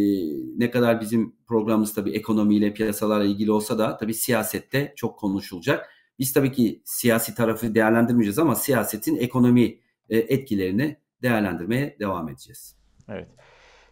ne 0.59 0.71
kadar 0.71 1.01
bizim 1.01 1.37
programımız 1.47 1.95
tabii 1.95 2.11
ekonomiyle, 2.11 2.75
piyasalarla 2.75 3.25
ilgili 3.25 3.53
olsa 3.53 3.79
da 3.79 3.97
tabii 3.97 4.15
siyasette 4.15 4.93
çok 4.97 5.19
konuşulacak. 5.19 5.91
Biz 6.19 6.33
tabii 6.33 6.53
ki 6.53 6.83
siyasi 6.85 7.35
tarafı 7.35 7.75
değerlendirmeyeceğiz 7.75 8.39
ama 8.39 8.55
siyasetin 8.55 9.17
ekonomi 9.17 9.79
e, 10.09 10.19
etkilerini 10.19 10.97
değerlendirmeye 11.23 11.97
devam 12.01 12.29
edeceğiz. 12.29 12.77
Evet. 13.09 13.29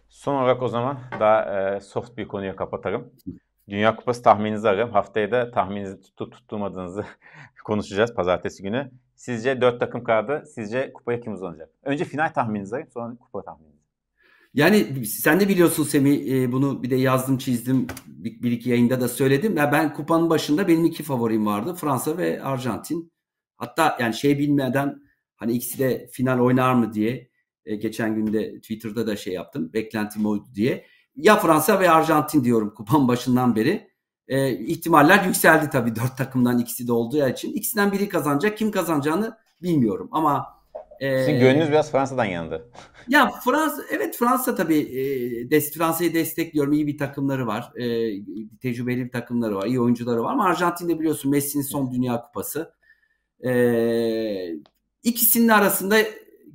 Son 0.09 0.35
olarak 0.35 0.61
o 0.61 0.67
zaman 0.67 0.99
daha 1.19 1.75
e, 1.75 1.79
soft 1.79 2.17
bir 2.17 2.27
konuya 2.27 2.55
kapatalım. 2.55 3.11
Dünya 3.69 3.95
Kupası 3.95 4.23
tahmininizi 4.23 4.69
ararım. 4.69 4.91
Haftaya 4.91 5.31
da 5.31 5.51
tahmininizi 5.51 6.01
tutup 6.01 6.33
tutturmadığınızı 6.33 7.05
konuşacağız 7.63 8.13
pazartesi 8.13 8.63
günü. 8.63 8.91
Sizce 9.15 9.61
dört 9.61 9.79
takım 9.79 10.03
kaldı. 10.03 10.43
Sizce 10.55 10.93
kupaya 10.93 11.19
kim 11.19 11.33
uzanacak? 11.33 11.69
Önce 11.83 12.05
final 12.05 12.29
tahmininizi 12.29 12.75
arayayım 12.75 12.91
sonra 12.91 13.15
kupa 13.15 13.43
tahmininizi. 13.43 13.79
Yani 14.53 15.05
sen 15.05 15.39
de 15.39 15.49
biliyorsun 15.49 15.83
Semih 15.83 16.33
e, 16.33 16.51
bunu 16.51 16.83
bir 16.83 16.89
de 16.89 16.95
yazdım 16.95 17.37
çizdim 17.37 17.87
bir, 18.07 18.43
bir 18.43 18.51
iki 18.51 18.69
yayında 18.69 19.01
da 19.01 19.07
söyledim. 19.07 19.57
Ya 19.57 19.71
ben 19.71 19.93
kupanın 19.93 20.29
başında 20.29 20.67
benim 20.67 20.85
iki 20.85 21.03
favorim 21.03 21.45
vardı. 21.45 21.73
Fransa 21.73 22.17
ve 22.17 22.43
Arjantin. 22.43 23.11
Hatta 23.57 23.97
yani 23.99 24.13
şey 24.13 24.39
bilmeden 24.39 25.01
hani 25.35 25.51
ikisi 25.51 25.79
de 25.79 26.07
final 26.11 26.39
oynar 26.39 26.73
mı 26.73 26.93
diye 26.93 27.29
e, 27.65 27.75
geçen 27.75 28.15
günde 28.15 28.59
Twitter'da 28.61 29.07
da 29.07 29.15
şey 29.15 29.33
yaptım. 29.33 29.73
Beklentim 29.73 30.25
oydu 30.25 30.45
diye. 30.55 30.85
Ya 31.19 31.35
Fransa 31.35 31.79
ve 31.79 31.89
Arjantin 31.89 32.43
diyorum 32.43 32.73
kupanın 32.73 33.07
başından 33.07 33.55
beri. 33.55 33.89
E, 34.27 34.51
ihtimaller 34.51 35.25
yükseldi 35.25 35.69
tabii 35.69 35.95
dört 35.95 36.17
takımdan 36.17 36.59
ikisi 36.59 36.87
de 36.87 36.91
olduğu 36.91 37.27
için. 37.27 37.53
İkisinden 37.53 37.91
biri 37.91 38.09
kazanacak. 38.09 38.57
Kim 38.57 38.71
kazanacağını 38.71 39.37
bilmiyorum 39.61 40.09
ama 40.11 40.47
e, 40.99 41.19
Sizin 41.25 41.39
gönlünüz 41.39 41.69
biraz 41.69 41.91
Fransa'dan 41.91 42.25
yandı. 42.25 42.71
Ya 43.07 43.31
Fransa 43.45 43.81
evet 43.91 44.15
Fransa 44.15 44.55
tabii 44.55 44.77
e, 44.77 45.49
des, 45.49 45.73
Fransa'yı 45.73 46.13
destekliyorum. 46.13 46.73
İyi 46.73 46.87
bir 46.87 46.97
takımları 46.97 47.47
var. 47.47 47.71
E, 47.75 48.11
tecrübeli 48.61 49.05
bir 49.05 49.11
takımları 49.11 49.55
var. 49.55 49.67
iyi 49.67 49.81
oyuncuları 49.81 50.23
var 50.23 50.31
ama 50.31 50.45
Arjantin'de 50.45 50.99
biliyorsun 50.99 51.31
Messi'nin 51.31 51.63
son 51.63 51.91
Dünya 51.91 52.21
Kupası. 52.21 52.73
E, 53.45 53.51
ikisinin 55.03 55.47
arasında 55.47 55.97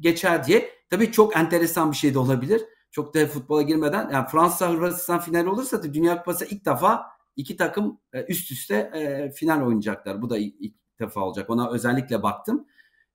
geçer 0.00 0.46
diye. 0.46 0.70
Tabii 0.90 1.12
çok 1.12 1.36
enteresan 1.36 1.90
bir 1.90 1.96
şey 1.96 2.14
de 2.14 2.18
olabilir. 2.18 2.62
Çok 2.94 3.14
da 3.14 3.26
futbola 3.26 3.62
girmeden 3.62 4.08
yani 4.12 4.26
Fransa 4.28 4.70
Hırvatistan 4.70 5.20
final 5.20 5.46
olursa 5.46 5.82
da 5.82 5.94
Dünya 5.94 6.18
Kupası 6.18 6.44
ilk 6.44 6.66
defa 6.66 7.06
iki 7.36 7.56
takım 7.56 8.00
e, 8.12 8.24
üst 8.24 8.52
üste 8.52 8.74
e, 8.74 9.30
final 9.30 9.66
oynayacaklar. 9.66 10.22
Bu 10.22 10.30
da 10.30 10.38
ilk, 10.38 10.54
ilk 10.60 10.74
defa 11.00 11.20
olacak. 11.20 11.50
Ona 11.50 11.70
özellikle 11.70 12.22
baktım. 12.22 12.66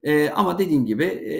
E, 0.04 0.30
ama 0.30 0.60
dediğim 0.60 0.86
gibi 0.86 1.04
e, 1.04 1.36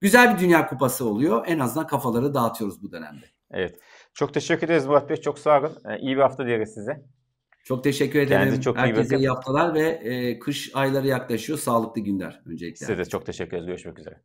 güzel 0.00 0.34
bir 0.34 0.40
Dünya 0.40 0.66
Kupası 0.66 1.04
oluyor. 1.04 1.44
En 1.46 1.58
azından 1.58 1.86
kafaları 1.86 2.34
dağıtıyoruz 2.34 2.82
bu 2.82 2.92
dönemde. 2.92 3.26
Evet. 3.50 3.78
Çok 4.14 4.34
teşekkür 4.34 4.66
ederiz 4.66 4.86
Murat 4.86 5.08
Bey. 5.10 5.16
Çok 5.16 5.38
sağ 5.38 5.60
olun. 5.60 5.72
E, 5.84 5.98
iyi 5.98 6.16
bir 6.16 6.22
hafta 6.22 6.46
dileriz 6.46 6.74
size. 6.74 7.04
Çok 7.64 7.84
teşekkür 7.84 8.18
ederim. 8.18 8.40
Kendinize 8.40 8.62
çok 8.62 8.76
Herkese 8.76 9.16
iyi, 9.16 9.18
iyi 9.18 9.28
haftalar 9.28 9.74
ve 9.74 9.88
e, 9.88 10.38
kış 10.38 10.70
ayları 10.74 11.06
yaklaşıyor. 11.06 11.58
Sağlıklı 11.58 12.00
günler 12.00 12.42
öncelikle. 12.46 12.86
Size 12.86 12.98
de 12.98 13.04
çok 13.04 13.26
teşekkür 13.26 13.56
ederiz. 13.56 13.66
Görüşmek 13.66 13.98
üzere. 13.98 14.20